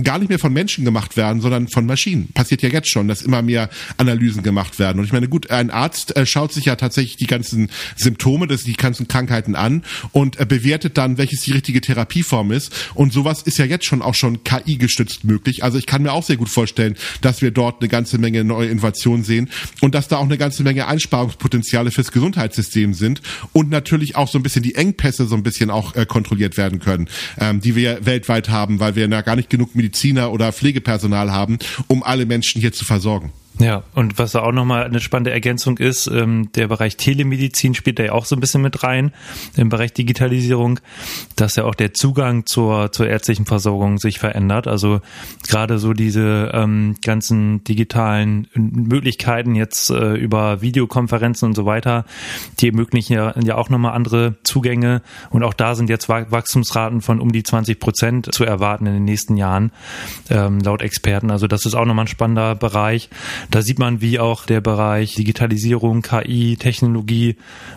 gar 0.03 0.19
nicht 0.19 0.29
mehr 0.29 0.39
von 0.39 0.53
Menschen 0.53 0.85
gemacht 0.85 1.17
werden, 1.17 1.41
sondern 1.41 1.67
von 1.69 1.85
Maschinen. 1.85 2.31
Passiert 2.33 2.61
ja 2.61 2.69
jetzt 2.69 2.89
schon, 2.89 3.07
dass 3.07 3.21
immer 3.21 3.41
mehr 3.41 3.69
Analysen 3.97 4.43
gemacht 4.43 4.77
werden. 4.77 4.99
Und 4.99 5.05
ich 5.05 5.13
meine, 5.13 5.27
gut, 5.27 5.49
ein 5.49 5.71
Arzt 5.71 6.15
äh, 6.15 6.25
schaut 6.25 6.53
sich 6.53 6.65
ja 6.65 6.75
tatsächlich 6.75 7.15
die 7.15 7.27
ganzen 7.27 7.69
Symptome, 7.95 8.47
das, 8.47 8.63
die 8.63 8.73
ganzen 8.73 9.07
Krankheiten 9.07 9.55
an 9.55 9.83
und 10.11 10.39
äh, 10.39 10.45
bewertet 10.45 10.97
dann, 10.97 11.17
welche 11.17 11.29
welches 11.29 11.45
die 11.45 11.51
richtige 11.51 11.81
Therapieform 11.81 12.51
ist. 12.51 12.73
Und 12.95 13.13
sowas 13.13 13.41
ist 13.43 13.57
ja 13.57 13.65
jetzt 13.65 13.85
schon 13.85 14.01
auch 14.01 14.15
schon 14.15 14.43
KI-gestützt 14.43 15.23
möglich. 15.23 15.63
Also 15.63 15.77
ich 15.77 15.85
kann 15.85 16.01
mir 16.01 16.11
auch 16.11 16.23
sehr 16.23 16.37
gut 16.37 16.49
vorstellen, 16.49 16.95
dass 17.21 17.41
wir 17.41 17.51
dort 17.51 17.81
eine 17.81 17.89
ganze 17.89 18.17
Menge 18.17 18.43
neue 18.43 18.69
Innovationen 18.69 19.23
sehen 19.23 19.49
und 19.81 19.95
dass 19.95 20.07
da 20.07 20.17
auch 20.17 20.23
eine 20.23 20.37
ganze 20.37 20.63
Menge 20.63 20.87
Einsparungspotenziale 20.87 21.91
fürs 21.91 22.11
Gesundheitssystem 22.19 22.93
sind 22.93 23.21
und 23.53 23.69
natürlich 23.69 24.17
auch 24.17 24.27
so 24.27 24.37
ein 24.37 24.43
bisschen 24.43 24.61
die 24.61 24.75
Engpässe 24.75 25.25
so 25.25 25.35
ein 25.35 25.43
bisschen 25.43 25.69
auch 25.69 25.95
äh, 25.95 26.05
kontrolliert 26.05 26.57
werden 26.57 26.79
können, 26.79 27.07
ähm, 27.37 27.61
die 27.61 27.75
wir 27.75 28.05
weltweit 28.05 28.49
haben, 28.49 28.81
weil 28.81 28.95
wir 28.95 29.07
ja 29.07 29.21
gar 29.21 29.37
nicht 29.37 29.49
genug 29.49 29.73
Mediziner 29.73 30.33
oder 30.33 30.51
Pflegepersonal 30.51 31.31
haben, 31.31 31.59
um 31.87 32.03
alle 32.03 32.25
Menschen 32.25 32.59
hier 32.59 32.73
zu 32.73 32.83
versorgen. 32.83 33.31
Ja, 33.61 33.83
und 33.93 34.17
was 34.17 34.31
da 34.31 34.41
auch 34.41 34.53
nochmal 34.53 34.85
eine 34.85 35.01
spannende 35.01 35.31
Ergänzung 35.31 35.79
ist, 35.79 36.07
ähm, 36.07 36.49
der 36.55 36.69
Bereich 36.69 36.95
Telemedizin 36.95 37.75
spielt 37.75 37.99
da 37.99 38.03
ja 38.03 38.11
auch 38.13 38.23
so 38.23 38.37
ein 38.37 38.39
bisschen 38.39 38.61
mit 38.61 38.83
rein, 38.83 39.11
im 39.57 39.67
Bereich 39.67 39.91
Digitalisierung, 39.91 40.79
dass 41.35 41.57
ja 41.57 41.65
auch 41.65 41.75
der 41.75 41.93
Zugang 41.93 42.45
zur, 42.45 42.93
zur 42.93 43.09
ärztlichen 43.09 43.45
Versorgung 43.45 43.97
sich 43.97 44.17
verändert. 44.17 44.67
Also 44.67 45.01
gerade 45.45 45.77
so 45.77 45.91
diese 45.91 46.51
ähm, 46.53 46.95
ganzen 47.03 47.61
digitalen 47.65 48.47
Möglichkeiten 48.53 49.55
jetzt 49.55 49.89
äh, 49.89 50.13
über 50.13 50.61
Videokonferenzen 50.61 51.49
und 51.49 51.55
so 51.55 51.65
weiter, 51.65 52.05
die 52.61 52.69
ermöglichen 52.69 53.11
ja, 53.11 53.33
ja 53.43 53.55
auch 53.55 53.69
nochmal 53.69 53.93
andere 53.93 54.37
Zugänge. 54.45 55.01
Und 55.31 55.43
auch 55.43 55.53
da 55.53 55.75
sind 55.75 55.89
jetzt 55.89 56.07
Wachstumsraten 56.07 57.01
von 57.01 57.19
um 57.19 57.33
die 57.33 57.43
20 57.43 57.77
Prozent 57.77 58.33
zu 58.33 58.45
erwarten 58.45 58.85
in 58.85 58.93
den 58.93 59.03
nächsten 59.03 59.35
Jahren, 59.35 59.73
ähm, 60.29 60.61
laut 60.61 60.81
Experten. 60.81 61.29
Also 61.29 61.47
das 61.47 61.65
ist 61.65 61.75
auch 61.75 61.85
nochmal 61.85 62.05
ein 62.05 62.07
spannender 62.07 62.55
Bereich. 62.55 63.09
Da 63.51 63.61
sieht 63.63 63.79
man, 63.79 64.01
wie 64.01 64.19
auch 64.19 64.45
der 64.45 64.61
Bereich 64.61 65.15
Digitalisierung, 65.15 66.01
KI, 66.01 66.55
Technologie 66.57 67.35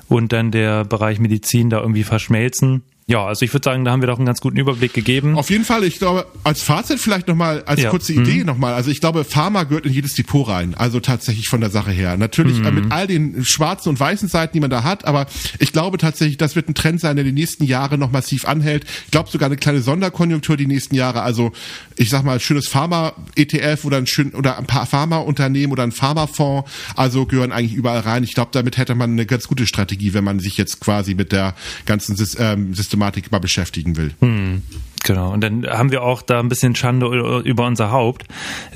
und 0.08 0.32
dann 0.32 0.50
der 0.50 0.84
Bereich 0.84 1.18
Medizin 1.18 1.70
da 1.70 1.80
irgendwie 1.80 2.04
verschmelzen. 2.04 2.82
Ja, 3.06 3.26
also 3.26 3.44
ich 3.44 3.52
würde 3.52 3.64
sagen, 3.64 3.84
da 3.84 3.90
haben 3.90 4.00
wir 4.00 4.06
doch 4.06 4.18
einen 4.18 4.26
ganz 4.26 4.40
guten 4.40 4.58
Überblick 4.58 4.94
gegeben. 4.94 5.36
Auf 5.36 5.50
jeden 5.50 5.64
Fall, 5.64 5.82
ich 5.82 5.98
glaube, 5.98 6.26
als 6.44 6.62
Fazit 6.62 7.00
vielleicht 7.00 7.26
nochmal, 7.26 7.64
als 7.66 7.82
ja. 7.82 7.90
kurze 7.90 8.12
Idee 8.12 8.40
mhm. 8.40 8.46
nochmal. 8.46 8.74
Also 8.74 8.92
ich 8.92 9.00
glaube, 9.00 9.24
Pharma 9.24 9.64
gehört 9.64 9.86
in 9.86 9.92
jedes 9.92 10.14
Depot 10.14 10.46
rein. 10.46 10.74
Also 10.76 11.00
tatsächlich 11.00 11.48
von 11.48 11.60
der 11.60 11.70
Sache 11.70 11.90
her. 11.90 12.16
Natürlich 12.16 12.60
mhm. 12.60 12.66
äh, 12.66 12.70
mit 12.70 12.92
all 12.92 13.08
den 13.08 13.44
schwarzen 13.44 13.88
und 13.88 13.98
weißen 13.98 14.28
Seiten, 14.28 14.52
die 14.54 14.60
man 14.60 14.70
da 14.70 14.84
hat, 14.84 15.04
aber 15.04 15.26
ich 15.58 15.72
glaube 15.72 15.98
tatsächlich, 15.98 16.36
das 16.36 16.54
wird 16.54 16.68
ein 16.68 16.74
Trend 16.74 17.00
sein, 17.00 17.16
der 17.16 17.24
die 17.24 17.32
nächsten 17.32 17.64
Jahre 17.64 17.98
noch 17.98 18.12
massiv 18.12 18.46
anhält. 18.46 18.84
Ich 19.04 19.10
glaube 19.10 19.30
sogar 19.30 19.46
eine 19.46 19.56
kleine 19.56 19.82
Sonderkonjunktur 19.82 20.56
die 20.56 20.66
nächsten 20.66 20.94
Jahre. 20.94 21.22
Also 21.22 21.50
ich 21.96 22.08
sag 22.08 22.22
mal, 22.22 22.38
schönes 22.38 22.68
Pharma-ETF 22.68 23.84
oder 23.84 23.96
ein 23.96 24.06
schön 24.06 24.30
oder 24.30 24.58
ein 24.58 24.66
paar 24.66 24.86
Pharmaunternehmen 24.86 25.72
oder 25.72 25.82
ein 25.82 25.92
Pharmafonds, 25.92 26.70
also 26.94 27.26
gehören 27.26 27.50
eigentlich 27.50 27.74
überall 27.74 28.00
rein. 28.00 28.22
Ich 28.22 28.34
glaube, 28.34 28.50
damit 28.52 28.76
hätte 28.78 28.94
man 28.94 29.10
eine 29.10 29.26
ganz 29.26 29.48
gute 29.48 29.66
Strategie, 29.66 30.14
wenn 30.14 30.24
man 30.24 30.38
sich 30.38 30.56
jetzt 30.56 30.80
quasi 30.80 31.14
mit 31.14 31.32
der 31.32 31.54
ganzen 31.84 32.16
ähm, 32.38 32.74
System 32.74 32.91
Systematik 32.92 33.32
mal 33.32 33.38
beschäftigen 33.38 33.96
will. 33.96 34.12
Hm. 34.20 34.62
Genau, 35.04 35.32
und 35.32 35.40
dann 35.42 35.66
haben 35.66 35.90
wir 35.90 36.02
auch 36.02 36.22
da 36.22 36.38
ein 36.38 36.48
bisschen 36.48 36.74
Schande 36.74 37.42
über 37.44 37.66
unser 37.66 37.90
Haupt. 37.90 38.24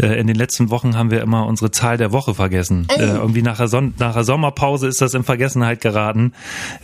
Äh, 0.00 0.18
in 0.18 0.26
den 0.26 0.36
letzten 0.36 0.70
Wochen 0.70 0.96
haben 0.96 1.10
wir 1.10 1.20
immer 1.22 1.46
unsere 1.46 1.70
Zahl 1.70 1.96
der 1.96 2.12
Woche 2.12 2.34
vergessen. 2.34 2.88
Oh. 2.90 3.00
Äh, 3.00 3.16
irgendwie 3.16 3.42
nach 3.42 3.58
der, 3.58 3.68
Son 3.68 3.94
nach 3.98 4.14
der 4.14 4.24
Sommerpause 4.24 4.88
ist 4.88 5.00
das 5.00 5.14
in 5.14 5.22
Vergessenheit 5.22 5.80
geraten. 5.80 6.32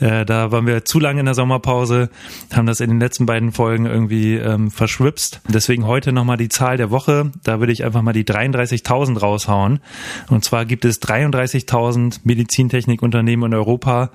Äh, 0.01 0.25
da 0.25 0.53
waren 0.53 0.67
wir 0.67 0.85
zu 0.85 1.01
lange 1.01 1.21
in 1.21 1.27
der 1.27 1.35
Sommerpause, 1.35 2.11
haben 2.55 2.67
das 2.67 2.81
in 2.81 2.91
den 2.91 3.01
letzten 3.01 3.27
beiden 3.27 3.53
Folgen 3.53 3.87
irgendwie 3.87 4.37
ähm, 4.37 4.71
verschwipst. 4.71 5.41
Deswegen 5.49 5.87
heute 5.87 6.13
nochmal 6.13 6.37
die 6.37 6.49
Zahl 6.49 6.77
der 6.77 6.91
Woche. 6.91 7.33
Da 7.43 7.59
würde 7.59 7.73
ich 7.73 7.85
einfach 7.85 8.03
mal 8.03 8.13
die 8.13 8.25
33.000 8.25 9.19
raushauen. 9.19 9.81
Und 10.29 10.45
zwar 10.45 10.65
gibt 10.65 10.85
es 10.85 11.03
33.000 11.03 12.21
Medizintechnikunternehmen 12.25 13.51
in 13.51 13.55
Europa 13.55 14.11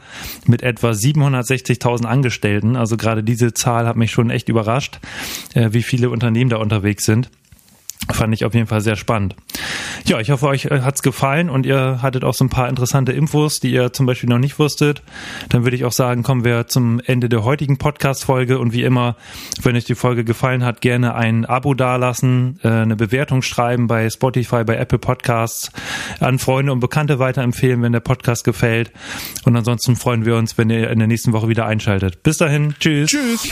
mit 0.46 0.64
etwa 0.64 0.92
760.000 0.92 2.06
Angestellten. 2.06 2.78
Also 2.78 2.96
gerade 2.96 3.24
diese 3.24 3.54
Zahl 3.54 3.88
hat 3.88 3.98
mich 3.98 4.12
schon 4.12 4.30
echt 4.30 4.48
überrascht 4.48 5.00
wie 5.54 5.84
viele 5.84 6.10
Unternehmen 6.10 6.50
da 6.50 6.58
unterwegs 6.58 7.06
sind. 7.06 7.30
Fand 8.12 8.34
ich 8.34 8.46
auf 8.46 8.54
jeden 8.54 8.68
Fall 8.68 8.82
sehr 8.82 8.96
spannend. 8.96 9.36
Ja, 10.06 10.20
ich 10.22 10.30
hoffe, 10.30 10.48
euch 10.48 10.66
äh, 10.66 10.82
hat's 10.82 11.02
gefallen 11.02 11.50
und 11.50 11.66
ihr 11.66 12.02
hattet 12.02 12.24
auch 12.24 12.34
so 12.34 12.46
ein 12.46 12.50
paar 12.50 12.70
interessante 12.70 13.12
Infos, 13.12 13.60
die 13.60 13.72
ihr 13.72 13.92
zum 13.92 14.06
Beispiel 14.06 14.30
noch 14.30 14.38
nicht 14.38 14.60
wusstet. 14.60 15.02
Dann 15.50 15.66
würde 15.66 15.76
ich 15.76 15.84
auch 15.84 15.92
sagen, 15.92 16.24
kommen 16.24 16.46
wir 16.46 16.68
zum 16.68 17.02
Ende 17.06 17.28
der 17.28 17.44
heutigen 17.44 17.78
Podcast-Folge 17.78 18.60
und 18.60 18.72
wie 18.72 18.84
immer, 18.84 19.18
wenn 19.62 19.76
euch 19.76 19.84
die 19.84 19.96
Folge 19.96 20.24
gefallen 20.24 20.64
hat, 20.64 20.80
gerne 20.80 21.16
ein 21.16 21.46
Abo 21.46 21.74
dalassen, 21.74 22.60
äh, 22.64 22.70
eine 22.70 22.96
Bewertung 22.96 23.42
schreiben 23.42 23.88
bei 23.88 24.10
Spotify, 24.10 24.64
bei 24.64 24.78
Apple 24.78 25.00
Podcasts, 25.00 25.72
an 26.22 26.40
Freunde 26.40 26.72
und 26.72 26.80
Bekannte 26.80 27.20
weiterempfehlen, 27.20 27.82
wenn 27.82 27.92
der 27.92 28.00
Podcast 28.00 28.46
gefällt. 28.46 28.92
Und 29.44 29.58
ansonsten 29.58 29.98
freuen 29.98 30.24
wir 30.24 30.38
uns, 30.38 30.58
wenn 30.58 30.70
ihr 30.70 30.90
in 30.90 31.00
der 31.00 31.10
nächsten 31.10 31.34
Woche 31.34 31.50
wieder 31.50 31.66
einschaltet. 31.66 32.24
Bis 32.24 32.38
dahin, 32.38 32.76
tschüss. 32.80 33.10
Tschüss. 33.10 33.52